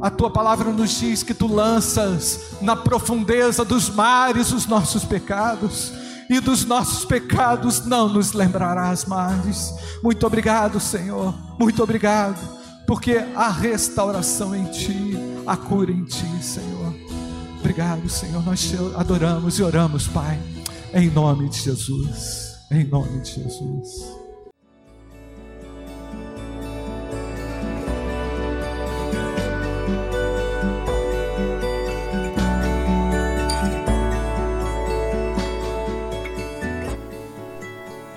A 0.00 0.08
tua 0.08 0.30
palavra 0.30 0.72
nos 0.72 0.98
diz 0.98 1.22
que 1.22 1.34
tu 1.34 1.46
lanças 1.46 2.56
na 2.62 2.74
profundeza 2.74 3.66
dos 3.66 3.90
mares 3.90 4.50
os 4.50 4.66
nossos 4.66 5.04
pecados, 5.04 5.92
e 6.30 6.40
dos 6.40 6.64
nossos 6.64 7.04
pecados 7.04 7.84
não 7.84 8.08
nos 8.08 8.32
lembrarás 8.32 9.04
mais. 9.04 9.74
Muito 10.02 10.26
obrigado, 10.26 10.80
Senhor, 10.80 11.34
muito 11.58 11.82
obrigado, 11.82 12.40
porque 12.86 13.22
a 13.36 13.50
restauração 13.50 14.56
em 14.56 14.64
ti, 14.64 15.18
a 15.46 15.54
cura 15.54 15.92
em 15.92 16.04
ti, 16.04 16.42
Senhor. 16.42 16.94
Obrigado, 17.60 18.08
Senhor. 18.08 18.42
Nós 18.42 18.62
te 18.62 18.76
adoramos 18.96 19.58
e 19.58 19.62
oramos, 19.62 20.08
Pai, 20.08 20.40
em 20.94 21.10
nome 21.10 21.50
de 21.50 21.58
Jesus. 21.58 22.51
Em 22.74 22.84
nome 22.84 23.20
de 23.20 23.32
Jesus. 23.32 24.18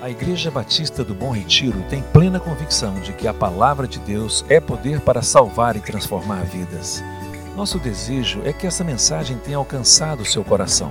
A 0.00 0.08
Igreja 0.08 0.50
Batista 0.50 1.04
do 1.04 1.14
Bom 1.14 1.32
Retiro 1.32 1.82
tem 1.90 2.00
plena 2.00 2.40
convicção 2.40 2.98
de 3.00 3.12
que 3.12 3.28
a 3.28 3.34
palavra 3.34 3.86
de 3.86 3.98
Deus 3.98 4.42
é 4.48 4.58
poder 4.58 5.02
para 5.02 5.20
salvar 5.20 5.76
e 5.76 5.80
transformar 5.80 6.46
vidas. 6.46 7.04
Nosso 7.54 7.78
desejo 7.78 8.40
é 8.42 8.54
que 8.54 8.66
essa 8.66 8.82
mensagem 8.82 9.36
tenha 9.36 9.58
alcançado 9.58 10.24
seu 10.24 10.42
coração. 10.42 10.90